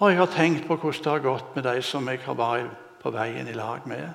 Og 0.00 0.10
jeg 0.10 0.18
har 0.18 0.32
tenkt 0.32 0.66
på 0.68 0.76
hvordan 0.76 1.04
det 1.04 1.12
har 1.12 1.24
gått 1.24 1.56
med 1.56 1.64
de 1.64 1.82
som 1.82 2.08
jeg 2.08 2.20
har 2.24 2.36
vært 2.36 2.86
på 3.00 3.12
veien 3.12 3.48
i 3.48 3.56
lag 3.56 3.86
med. 3.88 4.12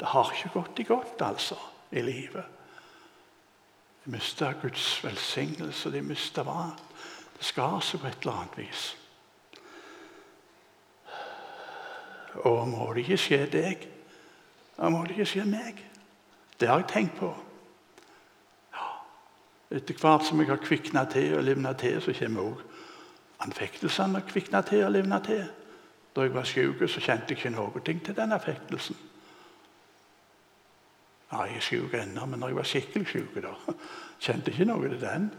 Det 0.00 0.08
har 0.12 0.30
ikke 0.32 0.52
gått 0.52 0.80
i 0.80 0.86
godt, 0.88 1.22
altså, 1.24 1.56
i 1.90 2.04
livet. 2.04 2.44
De 4.04 4.12
mista 4.12 4.52
Guds 4.62 5.04
velsignelse, 5.04 5.92
de 5.92 6.02
mista 6.04 6.44
hva? 6.44 6.70
Det 7.38 7.44
skar 7.44 7.80
seg 7.84 8.00
på 8.02 8.08
et 8.08 8.20
eller 8.22 8.40
annet 8.42 8.58
vis. 8.60 8.86
Og 12.44 12.68
må 12.68 12.92
det 12.92 13.06
ikke 13.06 13.20
skje 13.20 13.44
deg? 13.52 13.88
Og 14.78 14.92
må 14.92 15.04
det 15.04 15.16
ikke 15.16 15.32
skje 15.32 15.44
meg? 15.48 15.87
Det 16.60 16.68
har 16.68 16.82
jeg 16.82 16.88
tenkt 16.88 17.16
på. 17.18 17.34
Ja. 18.74 18.88
Etter 19.76 19.94
hvert 19.94 20.26
som 20.26 20.40
jeg 20.40 20.50
har 20.50 20.62
kvikna 20.62 21.04
til 21.10 21.36
og 21.38 21.44
livna 21.44 21.72
til, 21.72 22.00
så 22.02 22.14
kommer 22.18 22.42
òg 22.42 22.64
anfektelsene 23.46 24.22
kvikna 24.26 24.62
til 24.66 24.84
og 24.84 24.92
livna 24.92 25.20
til. 25.24 25.44
Da 26.16 26.24
jeg 26.26 26.34
var 26.34 26.44
så 26.88 27.00
kjente 27.00 27.30
jeg 27.30 27.38
ikke 27.38 27.50
noe 27.50 27.80
til 27.84 28.16
den 28.16 28.32
affektelsen. 28.32 28.96
Ja, 31.32 31.42
jeg 31.42 31.56
er 31.56 31.60
syk 31.60 31.94
ennå, 31.94 32.26
men 32.26 32.40
når 32.40 32.48
jeg 32.48 32.56
var 32.56 32.62
skikkelig 32.62 33.08
syk, 33.08 33.36
kjente 34.24 34.50
jeg 34.50 34.60
ikke 34.60 34.64
noe 34.64 34.88
til 34.88 35.00
den. 35.00 35.30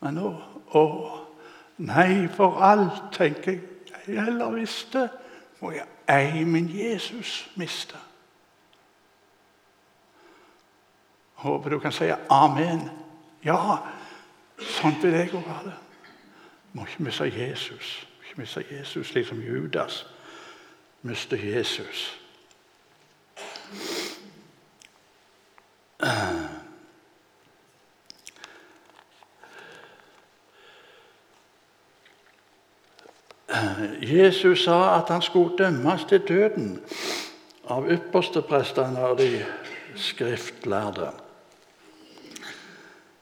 Men 0.00 0.14
nå 0.14 0.34
Å, 0.68 0.84
nei, 1.78 2.28
for 2.28 2.60
alt, 2.60 3.06
tenker 3.12 3.52
jeg. 3.52 3.62
Jeg 4.08 4.24
heller 4.24 4.50
visste, 4.52 5.08
må 5.60 5.70
jeg 5.72 5.86
ei 6.08 6.44
min 6.44 6.68
Jesus 6.68 7.50
miste. 7.56 7.96
Håper 11.38 11.70
du 11.70 11.78
kan 11.78 11.94
si 11.94 12.10
amen. 12.30 12.88
Ja, 13.46 13.78
sånn 14.78 14.98
vil 15.02 15.14
jeg 15.14 15.34
òg 15.38 15.46
ha 15.46 15.60
det. 15.68 15.74
Må 16.74 16.86
ikke 16.86 17.06
miste 17.06 17.28
Jesus. 17.30 17.92
Må 18.18 18.26
ikke 18.26 18.40
miste 18.42 18.64
Jesus 18.70 19.12
slik 19.12 19.28
som 19.28 19.42
Judas 19.42 20.02
miste 21.02 21.36
Jesus. 21.36 22.20
Jesus 34.02 34.64
sa 34.64 34.98
at 34.98 35.08
han 35.08 35.22
skulle 35.22 35.56
dømmes 35.58 36.04
til 36.04 36.20
døden 36.28 36.80
av 37.70 37.88
yppersteprestene 37.90 39.06
og 39.06 39.18
de 39.18 39.44
skriftlærde. 39.96 41.10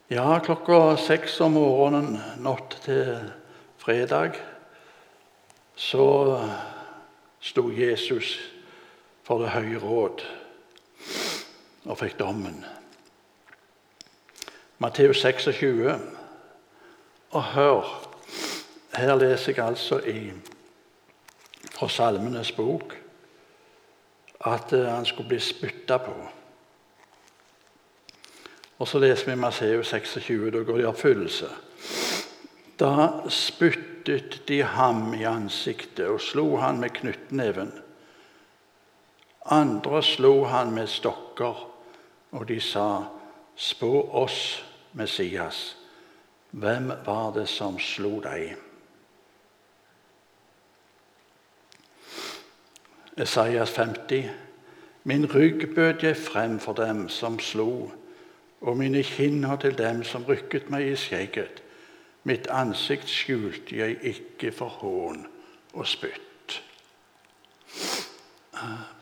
Ja, 0.07 0.39
klokka 0.39 0.95
seks 1.03 1.33
om 1.43 1.57
morgenen 1.57 2.13
natt 2.39 2.77
til 2.85 3.09
fredag 3.75 4.37
så 5.75 6.05
sto 7.43 7.65
Jesus 7.75 8.37
for 9.27 9.43
Det 9.43 9.51
høye 9.51 9.81
råd 9.83 10.23
og 11.91 11.99
fikk 11.99 12.15
dommen. 12.21 12.63
Matteus 14.79 15.19
26. 15.27 15.99
Og 17.35 17.43
hør 17.43 17.91
her 18.95 19.15
leser 19.19 19.57
jeg 19.57 19.65
altså 19.65 19.99
i, 20.07 20.31
fra 21.75 21.91
Salmenes 21.91 22.55
bok 22.55 22.95
at 24.39 24.71
uh, 24.71 24.87
han 24.87 25.05
skulle 25.05 25.35
bli 25.35 25.43
spytta 25.43 25.99
på. 25.99 26.15
Og 28.77 28.87
så 28.87 28.99
leser 29.01 29.31
vi 29.31 29.35
Matteus 29.41 29.89
26, 29.89 30.51
da 30.53 30.61
går 30.61 30.77
det 30.77 30.83
i 30.85 30.89
oppfyllelse. 30.91 31.49
Da 32.77 33.09
spyttet 33.33 34.41
de 34.47 34.61
ham 34.61 35.13
i 35.17 35.23
ansiktet 35.25 36.05
og 36.05 36.21
slo 36.21 36.59
han 36.61 36.79
med 36.79 36.93
knyttneven. 36.99 37.71
Andre 39.49 40.03
slo 40.03 40.43
han 40.51 40.73
med 40.75 40.87
stokker, 40.91 41.63
og 42.31 42.47
de 42.47 42.59
sa, 42.61 43.07
Spå 43.57 43.89
oss, 44.13 44.63
Messias, 44.93 45.77
hvem 46.51 46.91
var 47.05 47.31
det 47.33 47.47
som 47.49 47.79
slo 47.81 48.19
deg? 48.21 48.51
Esaias 53.17 53.73
50. 53.73 54.29
Min 55.09 55.25
rygg 55.33 55.73
bød 55.75 56.03
jeg 56.05 56.17
frem 56.17 56.59
for 56.59 56.77
dem 56.77 57.07
som 57.09 57.39
slo, 57.39 57.89
og 58.61 58.77
mine 58.77 59.03
kinner 59.03 59.55
til 59.61 59.77
dem 59.77 60.03
som 60.03 60.25
rykket 60.25 60.69
meg 60.73 60.87
i 60.87 60.95
skjegget. 60.97 61.61
Mitt 62.27 62.47
ansikt 62.51 63.09
skjulte 63.09 63.77
jeg 63.77 63.99
ikke 64.03 64.51
for 64.51 64.79
hån 64.81 65.21
og 65.73 65.85
spytt. 65.87 66.57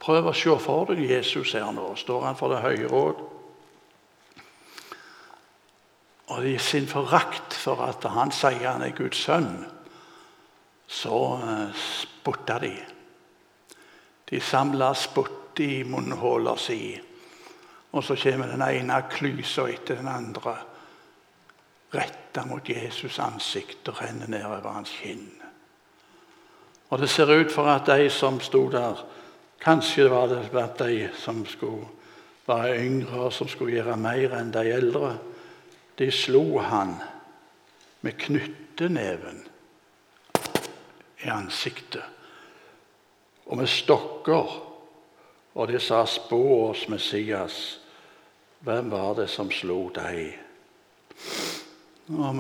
Prøv 0.02 0.28
å 0.30 0.36
se 0.36 0.58
for 0.62 0.92
deg 0.92 1.06
Jesus 1.10 1.56
her 1.56 1.72
nå. 1.74 1.94
Står 1.98 2.28
han 2.28 2.38
for 2.38 2.52
det 2.52 2.62
høye 2.66 2.90
råd? 2.92 3.24
Og 6.36 6.46
i 6.50 6.58
sin 6.58 6.88
forakt 6.90 7.54
for 7.54 7.82
at 7.86 8.06
han 8.10 8.34
sier 8.34 8.66
han 8.68 8.84
er 8.84 8.96
Guds 8.98 9.22
sønn, 9.28 9.64
så 10.90 11.20
spotta 11.78 12.58
de. 12.62 12.74
De 14.30 14.42
samla 14.42 14.92
spott 14.98 15.62
i 15.62 15.84
munnhåla 15.88 16.56
si. 16.60 16.96
Og 17.96 18.04
så 18.04 18.18
kommer 18.20 18.52
den 18.52 18.64
ene 18.66 18.98
klysa 19.08 19.70
etter 19.72 20.02
den 20.02 20.12
andre 20.12 20.58
retta 21.96 22.44
mot 22.46 22.68
Jesus' 22.68 23.22
ansikt 23.24 23.88
og 23.88 24.02
renner 24.02 24.28
nedover 24.28 24.74
hans 24.76 24.92
kinn. 25.00 25.30
Og 26.92 27.00
det 27.00 27.10
ser 27.10 27.32
ut 27.32 27.52
for 27.52 27.72
at 27.72 27.88
de 27.88 28.10
som 28.12 28.42
sto 28.44 28.68
der, 28.72 29.00
kanskje 29.64 30.10
var 30.12 30.28
det 30.28 30.42
var 30.54 30.76
de 30.80 31.10
som 31.16 31.46
skulle 31.46 31.88
være 32.48 32.76
yngre 32.84 33.22
og 33.30 33.34
som 33.34 33.48
skulle 33.48 33.80
gjøre 33.80 33.98
mer 33.98 34.36
enn 34.40 34.52
de 34.54 34.68
eldre, 34.72 35.16
De 35.96 36.12
slo 36.12 36.60
han 36.60 36.98
med 38.02 38.18
knytteneven 38.20 39.38
i 41.24 41.30
ansiktet 41.32 42.04
og 43.46 43.58
med 43.58 43.68
stokker. 43.68 44.62
Og 45.56 45.68
de 45.68 45.80
sa, 45.80 46.06
'Spå 46.06 46.70
oss, 46.70 46.90
Messias, 46.90 47.80
hvem 48.66 48.92
var 48.92 49.14
det 49.14 49.30
som 49.30 49.52
slo 49.52 49.90
deg?' 49.94 50.40
Når 52.08 52.34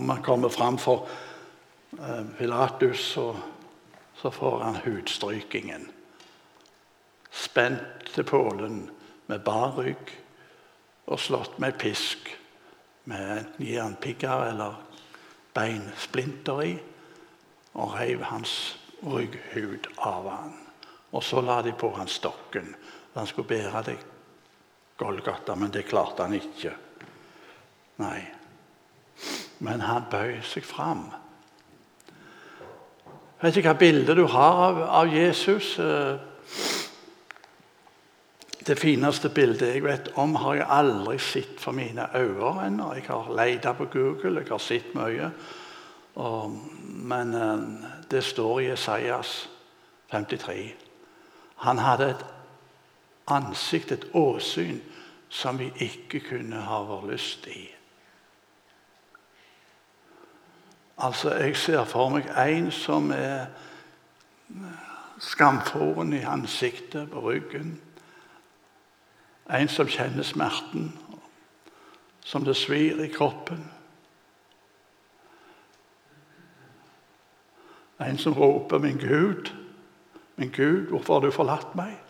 vi 0.00 0.22
kommer 0.22 0.48
fram 0.48 0.78
for 0.78 1.08
eh, 1.98 2.24
Pilatus, 2.38 3.00
så, 3.00 3.36
så 4.16 4.30
får 4.30 4.60
han 4.60 4.76
hudstrykingen. 4.76 5.88
Spent 7.30 8.12
til 8.14 8.24
pålen 8.24 8.90
med 9.26 9.40
bar 9.40 9.76
rygg 9.76 10.12
og 11.06 11.20
slått 11.20 11.58
med 11.58 11.78
pisk 11.78 12.38
med 13.04 13.38
enten 13.38 13.66
jernpigger 13.66 14.48
eller 14.48 14.80
beinsplinter 15.54 16.62
i, 16.62 16.78
og 17.74 17.94
reiv 17.94 18.22
hans 18.22 18.78
rygghud 19.02 19.86
av 19.98 20.28
han. 20.30 20.56
Og 21.12 21.22
så 21.22 21.40
la 21.40 21.62
de 21.62 21.72
på 21.72 21.90
han 21.96 22.08
stokken. 22.08 22.74
Han 23.14 23.26
skulle 23.26 23.48
bære 23.48 23.82
det 23.82 23.98
Golgata, 24.96 25.54
men 25.54 25.70
det 25.70 25.86
klarte 25.88 26.22
han 26.22 26.36
ikke. 26.36 26.72
Nei. 28.02 28.20
Men 29.64 29.82
han 29.86 30.06
bøy 30.10 30.38
seg 30.46 30.66
fram. 30.66 31.06
Vet 33.42 33.58
ikke 33.58 33.74
hva 33.74 33.80
bilde 33.80 34.14
du 34.16 34.24
har 34.30 34.60
av, 34.68 34.80
av 35.02 35.10
Jesus. 35.12 35.74
Eh, 35.82 36.14
det 38.64 38.78
fineste 38.80 39.28
bildet 39.28 39.74
jeg 39.74 39.84
vet 39.84 40.08
om, 40.20 40.38
har 40.40 40.56
jeg 40.56 40.70
aldri 40.72 41.18
sett 41.20 41.58
for 41.60 41.76
mine 41.76 42.06
øyne 42.16 42.54
ennå. 42.64 42.92
Jeg 42.96 43.04
har 43.10 43.34
leita 43.36 43.74
på 43.76 43.90
Google, 43.92 44.40
jeg 44.40 44.48
har 44.48 44.62
sett 44.62 44.94
mye. 44.96 45.28
Og, 46.22 46.54
men 47.10 47.34
eh, 47.34 47.66
det 48.10 48.24
står 48.24 48.60
i 48.62 48.70
Esaias 48.72 49.34
53. 50.14 50.56
Han 51.66 51.78
hadde 51.78 52.10
et 52.14 52.24
ansikt, 53.26 53.92
et 53.92 54.06
åsyn, 54.12 54.80
som 55.28 55.58
vi 55.58 55.72
ikke 55.76 56.20
kunne 56.20 56.60
ha 56.60 56.82
vår 56.82 57.06
lyst 57.10 57.46
i. 57.46 57.68
Altså, 60.98 61.34
Jeg 61.34 61.56
ser 61.56 61.84
for 61.84 62.08
meg 62.08 62.28
en 62.38 62.70
som 62.70 63.10
er 63.10 63.46
skamforen 65.18 66.12
i 66.12 66.22
ansiktet, 66.22 67.10
på 67.10 67.20
ryggen. 67.20 67.80
En 69.50 69.68
som 69.68 69.88
kjenner 69.88 70.22
smerten, 70.22 70.92
som 72.24 72.44
det 72.44 72.56
svir 72.56 73.02
i 73.04 73.08
kroppen. 73.08 73.70
En 78.00 78.18
som 78.18 78.32
roper 78.32 78.78
'Min 78.78 78.98
Gud, 78.98 79.52
min 80.36 80.50
Gud, 80.50 80.86
hvorfor 80.88 81.14
har 81.14 81.20
du 81.20 81.30
forlatt 81.30 81.74
meg?' 81.74 82.03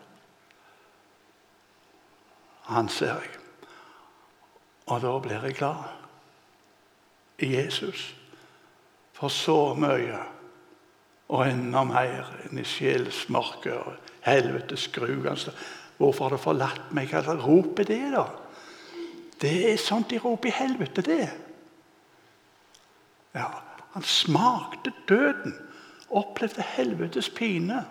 Han 2.69 2.89
ser 2.89 3.19
jeg. 3.21 3.33
Og 4.85 5.01
da 5.01 5.13
blir 5.21 5.45
jeg 5.45 5.57
glad 5.57 5.83
i 7.41 7.51
Jesus. 7.55 8.15
For 9.15 9.31
så 9.31 9.73
mye 9.79 10.19
og 11.33 11.47
enda 11.47 11.81
mer 11.87 12.29
enn 12.45 12.59
i 12.61 12.65
sjelsmørket 12.67 13.73
og 13.73 14.11
helvetes 14.25 14.87
gru. 14.93 15.15
Hvorfor 15.97 16.25
har 16.25 16.35
du 16.35 16.41
forlatt 16.41 16.91
meg? 16.93 17.09
Hva 17.09 17.23
slags 17.25 17.45
rop 17.45 17.79
er 17.81 17.89
det, 17.89 18.01
da? 18.13 18.25
Det 19.41 19.55
er 19.71 19.81
sånt 19.81 20.11
de 20.11 20.19
roper 20.21 20.49
i 20.49 20.55
helvete, 20.55 21.03
det. 21.05 21.29
Ja, 23.35 23.49
Han 23.95 24.03
smakte 24.03 24.91
døden, 25.07 25.53
opplevde 26.09 26.61
helvetes 26.61 27.29
pine 27.29 27.85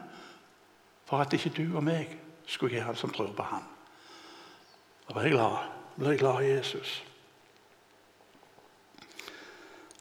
for 1.08 1.22
at 1.24 1.32
ikke 1.32 1.52
du 1.56 1.76
og 1.78 1.84
meg 1.84 2.10
skulle 2.44 2.76
gjøre 2.76 2.92
det 2.92 3.00
som 3.00 3.12
tror 3.12 3.30
på 3.32 3.46
ham. 3.48 3.62
Da 5.08 5.14
ble 5.14 5.26
jeg 5.28 5.36
glad. 5.36 5.58
Da 5.94 6.02
ble 6.02 6.14
jeg 6.14 6.22
glad 6.22 6.42
i 6.42 6.52
Jesus. 6.54 7.02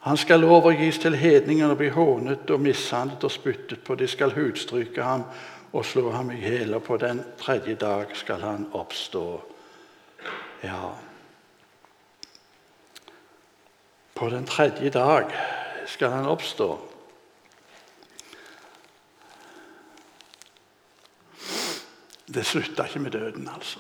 Han 0.03 0.17
skal 0.17 0.43
overgis 0.43 0.97
til 0.99 1.15
hedningene 1.15 1.71
og 1.71 1.79
bli 1.79 1.87
hånet 1.95 2.49
og 2.51 2.59
mishandlet 2.59 3.23
og 3.23 3.31
spyttet 3.31 3.83
på. 3.87 3.95
De 3.95 4.07
skal 4.07 4.35
hudstryke 4.35 5.03
ham 5.03 5.23
og 5.73 5.85
slå 5.85 6.11
ham 6.11 6.31
i 6.31 6.41
hjel, 6.41 6.73
og 6.75 6.83
på 6.83 6.97
den 6.97 7.23
tredje 7.39 7.75
dag 7.79 8.11
skal 8.17 8.41
han 8.43 8.67
oppstå. 8.73 9.25
Ja 10.63 10.91
På 14.15 14.29
den 14.29 14.45
tredje 14.45 14.89
dag 14.89 15.31
skal 15.87 16.09
han 16.09 16.25
oppstå. 16.25 16.79
Det 22.33 22.45
slutta 22.45 22.85
ikke 22.85 22.99
med 22.99 23.11
døden, 23.11 23.49
altså. 23.55 23.79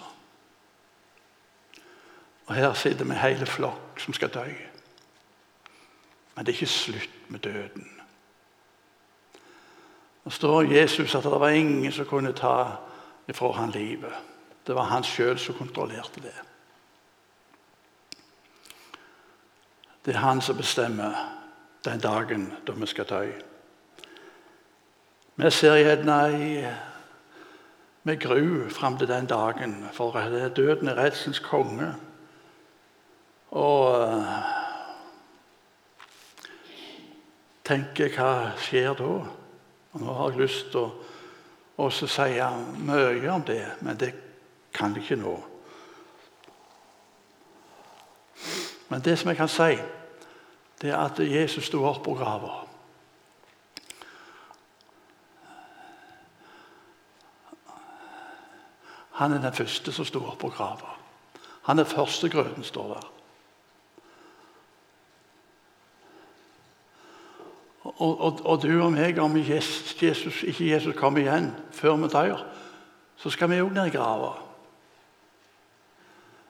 Og 2.45 2.55
Her 2.55 2.73
sitter 2.73 3.05
vi 3.05 3.15
hele 3.15 3.45
flokk 3.45 3.99
som 3.99 4.13
skal 4.13 4.29
dø. 4.29 4.45
Men 6.35 6.45
det 6.45 6.51
er 6.51 6.61
ikke 6.61 6.65
slutt 6.65 7.29
med 7.29 7.39
døden. 7.39 7.87
Det 10.23 10.33
står 10.33 10.61
Jesus 10.61 11.15
at 11.15 11.23
det 11.23 11.31
var 11.31 11.49
ingen 11.49 11.91
som 11.91 12.05
kunne 12.05 12.33
ta 12.33 12.77
ifra 13.27 13.51
han 13.51 13.71
livet. 13.71 14.13
Det 14.67 14.75
var 14.75 14.83
han 14.83 15.03
sjøl 15.03 15.39
som 15.39 15.55
kontrollerte 15.55 16.21
det. 16.21 16.35
Det 20.05 20.15
er 20.15 20.19
han 20.19 20.41
som 20.41 20.57
bestemmer 20.57 21.15
den 21.85 21.99
dagen 21.99 22.53
da 22.67 22.71
vi 22.71 22.87
skal 22.87 23.05
dø. 23.05 23.31
Vi 25.35 25.51
ser 25.51 25.75
gjerne 25.75 26.75
med 28.03 28.19
gru 28.19 28.69
fram 28.69 28.97
til 28.97 29.07
den 29.07 29.25
dagen, 29.25 29.89
for 29.93 30.11
døden 30.55 30.87
er 30.87 30.97
redselens 30.97 31.39
konge. 31.39 31.93
Og 33.53 34.01
eh, 34.01 34.43
tenker 37.67 38.09
hva 38.15 38.33
skjer 38.57 38.97
da? 38.97 39.13
Og 39.93 40.01
nå 40.01 40.17
har 40.17 40.33
jeg 40.33 40.41
lyst 40.41 40.71
til 40.73 40.89
å 41.77 41.89
si 41.93 42.29
mye 42.81 43.29
om 43.33 43.45
det, 43.45 43.61
men 43.85 43.99
det 43.99 44.13
kan 44.73 44.95
jeg 44.97 45.05
ikke 45.05 45.21
nå. 45.21 45.35
Men 48.89 49.05
det 49.05 49.17
som 49.19 49.29
jeg 49.29 49.37
kan 49.37 49.49
si, 49.49 49.77
det 50.81 50.91
er 50.91 50.99
at 50.99 51.21
Jesus 51.21 51.69
sto 51.69 51.85
opp 51.85 52.03
på 52.05 52.17
grava. 52.17 52.63
Han 59.21 59.33
er 59.33 59.41
den 59.41 59.53
første 59.53 59.93
som 59.93 60.05
sto 60.09 60.25
opp 60.25 60.41
på 60.41 60.49
grava. 60.49 60.97
Han 61.69 61.79
er 61.79 61.89
førstegrøten, 61.89 62.65
står 62.65 62.95
der. 62.95 63.22
Og, 67.97 68.21
og, 68.21 68.39
og, 68.45 68.61
du 68.61 68.71
og 68.81 68.91
meg, 68.91 69.19
om 69.21 69.35
Jesus, 69.37 70.43
ikke 70.43 70.71
Jesus 70.71 70.95
kommer 70.97 71.21
igjen 71.21 71.51
før 71.71 71.95
vi 72.01 72.09
dør, 72.09 72.41
så 73.17 73.29
skal 73.29 73.51
vi 73.51 73.61
òg 73.61 73.73
ned 73.73 73.91
i 73.91 73.93
grava. 73.93 74.31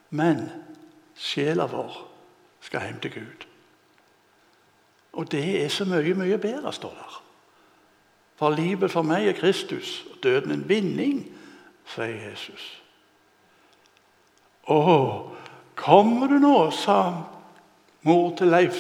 Men 0.10 0.46
sjela 1.20 1.66
vår 1.68 1.98
skal 2.64 2.88
hjem 2.88 3.02
til 3.04 3.14
Gud. 3.18 3.48
Og 5.14 5.32
det 5.32 5.44
er 5.64 5.70
så 5.70 5.86
mye, 5.86 6.16
mye 6.18 6.38
bedre, 6.38 6.74
står 6.74 6.96
der. 6.96 7.20
For 8.40 8.56
livet 8.56 8.92
for 8.92 9.06
meg 9.06 9.28
er 9.28 9.38
Kristus, 9.38 10.06
og 10.12 10.24
døden 10.24 10.52
en 10.52 10.70
vinning, 10.70 11.20
sier 11.94 12.16
Jesus. 12.30 12.64
Å, 14.64 14.80
kommer 15.76 16.32
du 16.32 16.40
nå, 16.42 16.56
sa 16.72 16.98
mor 18.08 18.32
til 18.40 18.52
Leif 18.54 18.80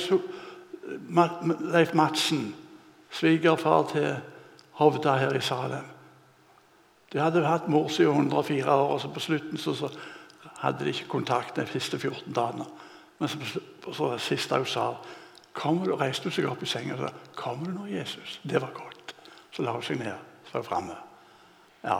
Leif 1.59 1.93
Madsen, 1.93 2.55
svigerfar 3.11 3.87
til 3.91 4.15
Hovda 4.71 5.17
her 5.17 5.33
i 5.33 5.41
Salem. 5.41 5.85
De 7.13 7.19
hadde 7.21 7.45
hatt 7.45 7.67
mor 7.69 7.87
siden 7.93 8.25
104 8.25 8.71
år, 8.71 8.93
og 8.93 9.01
så 9.01 9.09
på 9.13 9.19
slutten 9.19 9.57
så, 9.57 9.73
så 9.73 9.89
hadde 10.57 10.85
de 10.85 10.89
ikke 10.89 11.07
kontakt 11.07 11.55
de 11.55 11.67
siste 11.69 11.99
14 11.99 12.33
dagene. 12.33 12.65
Men 13.19 13.29
så, 13.29 13.37
så 13.93 14.17
siste 14.17 14.57
hun 14.57 14.65
sa 14.65 14.93
kommer 15.53 15.85
du, 15.85 15.95
reiste 15.95 16.25
hun 16.25 16.33
seg 16.33 16.49
opp 16.49 16.63
i 16.63 16.65
senga 16.65 16.95
og 16.95 16.99
sa 16.99 17.13
'Kommer 17.35 17.65
du 17.65 17.71
nå, 17.71 17.85
Jesus?' 17.85 18.39
Det 18.43 18.61
var 18.61 18.71
godt. 18.73 19.15
Så 19.51 19.61
la 19.61 19.71
hun 19.71 19.83
seg 19.83 19.97
ned. 19.97 20.17
Så 20.45 20.53
var 20.53 20.59
hun 20.59 20.69
framme. 20.69 20.95
Ja. 21.83 21.99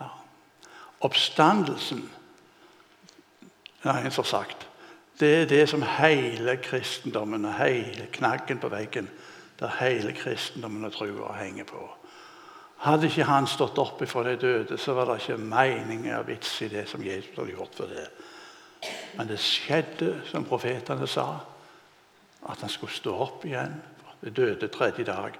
ja. 0.00 0.08
Oppstandelsen, 1.00 2.10
det 3.82 3.90
er 3.90 4.04
en 4.04 4.10
som 4.10 4.24
har 4.24 4.28
sagt 4.28 4.68
det 5.22 5.34
er 5.42 5.44
det 5.46 5.66
som 5.70 5.84
hele 5.86 6.56
kristendommen 6.58 7.44
og 7.46 7.54
hele 7.54 8.08
knaggen 8.12 8.58
på 8.58 8.70
veggen 8.72 9.10
der 9.60 9.76
hele 9.78 10.12
kristendommen 10.12 10.84
og 10.84 10.92
trua 10.92 11.36
henger 11.38 11.64
på. 11.68 11.82
Hadde 12.82 13.06
ikke 13.06 13.28
han 13.28 13.46
stått 13.46 13.78
opp 13.78 14.02
ifra 14.02 14.24
de 14.26 14.34
døde, 14.36 14.78
så 14.78 14.96
var 14.96 15.06
det 15.06 15.20
ikke 15.20 15.38
mening 15.38 16.08
og 16.16 16.26
vits 16.26 16.56
i 16.66 16.70
det 16.72 16.88
som 16.90 17.04
Jesus 17.06 17.36
hadde 17.36 17.54
gjort 17.54 17.78
for 17.78 17.92
det. 17.92 18.08
Men 19.14 19.30
det 19.30 19.38
skjedde, 19.38 20.16
som 20.26 20.48
profetene 20.48 21.06
sa, 21.06 21.28
at 22.50 22.64
han 22.64 22.72
skulle 22.72 22.96
stå 22.96 23.14
opp 23.14 23.46
igjen. 23.46 23.78
Det 24.24 24.34
døde 24.36 24.68
tredje 24.68 25.06
dag. 25.06 25.38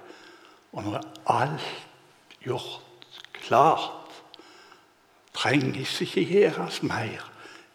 Og 0.71 0.87
nå 0.87 0.95
er 0.95 1.09
alt 1.27 1.67
gjort 2.45 3.19
klart. 3.43 4.15
Trenges 5.35 5.99
ikke 6.05 6.23
gjøres 6.31 6.79
mer. 6.87 7.32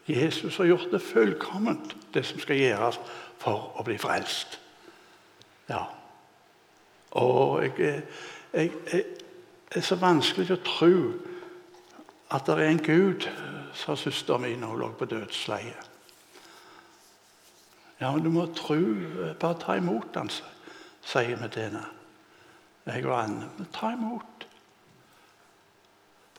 Jesus 0.09 0.57
har 0.57 0.65
gjort 0.65 0.91
det 0.91 1.01
fullkomment, 1.01 1.95
det 2.13 2.25
som 2.25 2.39
skal 2.41 2.57
gjøres 2.57 2.99
for 3.37 3.73
å 3.77 3.85
bli 3.85 3.97
frelst. 4.01 4.59
Ja. 5.69 5.83
Og 7.11 7.63
jeg, 7.63 8.03
jeg, 8.53 8.71
jeg, 8.93 9.03
er 9.75 9.85
så 9.85 9.99
vanskelig 10.01 10.49
å 10.55 10.63
tro 10.65 10.95
at 12.33 12.45
det 12.45 12.55
er 12.55 12.71
en 12.71 12.81
Gud, 12.81 13.29
sa 13.77 13.95
søsteren 13.97 14.41
min 14.47 14.65
da 14.65 14.71
hun 14.71 14.81
lå 14.81 14.89
på 14.97 15.05
dødsleiet. 15.09 15.85
Ja, 17.99 18.11
men 18.11 18.23
du 18.23 18.29
må 18.31 18.45
tro. 18.55 18.79
Bare 19.39 19.57
ta 19.59 19.75
imot 19.75 20.15
han, 20.15 20.29
sier 21.03 21.35
henne. 21.35 21.85
Jeg 22.85 23.05
og 23.05 23.15
Anne. 23.17 23.49
Men 23.57 23.67
ta 23.75 23.91
imot. 23.93 24.45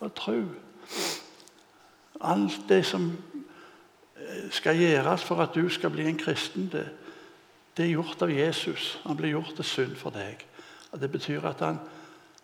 Bare 0.00 0.14
tro. 0.16 0.38
Alt 2.20 2.64
det 2.68 2.80
som 2.88 3.12
skal 4.50 4.78
gjøres 4.78 5.24
for 5.24 5.42
at 5.42 5.54
du 5.54 5.68
skal 5.68 5.90
bli 5.90 6.06
en 6.08 6.18
kristen, 6.18 6.68
det, 6.72 6.88
det 7.76 7.84
er 7.84 7.94
gjort 7.94 8.22
av 8.22 8.30
Jesus. 8.30 9.00
Han 9.04 9.16
ble 9.16 9.32
gjort 9.32 9.54
til 9.56 9.64
synd 9.64 9.96
for 9.96 10.14
deg. 10.14 10.46
Og 10.92 11.00
Det 11.00 11.10
betyr 11.12 11.46
at 11.48 11.62
han, 11.64 11.78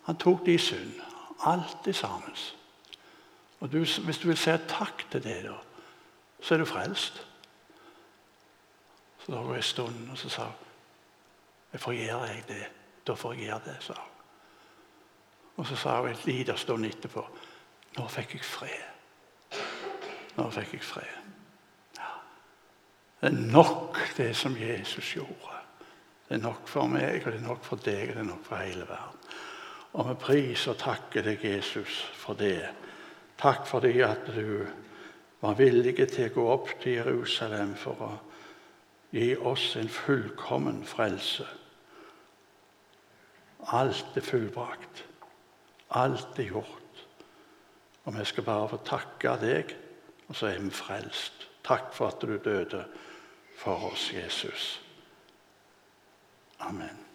han 0.06 0.16
tok 0.16 0.46
de 0.46 0.58
synd. 0.58 0.94
Alt 1.46 1.86
i 1.86 1.92
sammen. 1.92 2.36
Og 3.60 3.72
du, 3.72 3.78
Hvis 3.78 4.18
du 4.18 4.28
vil 4.28 4.36
si 4.36 4.50
takk 4.68 5.06
til 5.10 5.22
det, 5.24 5.42
da, 5.44 5.56
så 6.40 6.54
er 6.54 6.58
du 6.58 6.64
frelst. 6.64 7.26
Så 9.18 9.32
da 9.32 9.42
var 9.42 9.56
jeg 9.56 9.56
en 9.56 9.62
stund, 9.62 10.10
og 10.10 10.18
så 10.18 10.28
sa 10.28 10.44
hun 10.44 10.62
jeg 11.72 12.06
gjøre 12.06 12.22
jeg 12.22 12.44
det. 12.48 12.66
Da 13.06 13.14
får 13.14 13.32
jeg 13.32 13.42
gjøre 13.42 13.60
det, 13.64 13.76
sa 13.80 13.92
hun. 13.92 14.12
Og 15.56 15.66
så 15.66 15.76
sa 15.76 16.00
hun 16.00 16.08
en 16.08 16.24
liten 16.24 16.56
stund 16.56 16.86
etterpå 16.86 17.26
nå 17.96 18.04
fikk 18.12 18.34
jeg 18.36 18.44
fred. 18.44 19.60
Nå 20.36 20.50
fikk 20.52 20.74
jeg 20.76 20.84
fred. 20.84 21.25
Det 23.26 23.34
er 23.34 23.52
nok, 23.52 23.98
det 24.16 24.36
som 24.36 24.56
Jesus 24.56 25.14
gjorde. 25.14 25.54
Det 26.28 26.36
er 26.36 26.42
nok 26.42 26.68
for 26.68 26.86
meg, 26.86 27.24
og 27.24 27.32
det 27.32 27.40
er 27.40 27.46
nok 27.48 27.64
for 27.66 27.80
deg, 27.82 28.04
og 28.08 28.14
det 28.14 28.20
er 28.22 28.28
nok 28.28 28.44
for 28.46 28.60
hele 28.62 28.84
verden. 28.86 29.32
Og 29.98 30.06
vi 30.06 30.12
priser 30.20 30.70
og 30.70 30.78
takker 30.78 31.24
deg, 31.26 31.42
Jesus, 31.42 31.96
for 32.14 32.38
det. 32.38 32.68
Takk 33.38 33.66
fordi 33.66 33.96
at 34.06 34.28
du 34.30 34.62
var 35.40 35.56
villig 35.58 35.96
til 36.04 36.28
å 36.28 36.34
gå 36.36 36.44
opp 36.52 36.70
til 36.84 37.00
Jerusalem 37.00 37.72
for 37.80 38.04
å 38.06 38.12
gi 39.10 39.32
oss 39.36 39.64
en 39.80 39.90
fullkommen 39.90 40.84
frelse. 40.86 41.48
Alt 43.74 44.14
er 44.14 44.28
fullbrakt. 44.28 45.02
Alt 45.98 46.38
er 46.38 46.52
gjort. 46.52 47.02
Og 48.04 48.14
vi 48.20 48.30
skal 48.30 48.48
bare 48.52 48.70
få 48.70 48.80
takke 48.86 49.34
deg, 49.42 49.74
og 50.28 50.38
så 50.38 50.52
er 50.52 50.62
vi 50.62 50.70
frelst. 50.70 51.48
Takk 51.66 51.90
for 51.90 52.14
at 52.14 52.22
du 52.22 52.38
døde 52.38 52.84
for 53.66 53.72
oss, 53.72 54.10
Jesus. 54.12 54.78
Amen. 56.60 57.05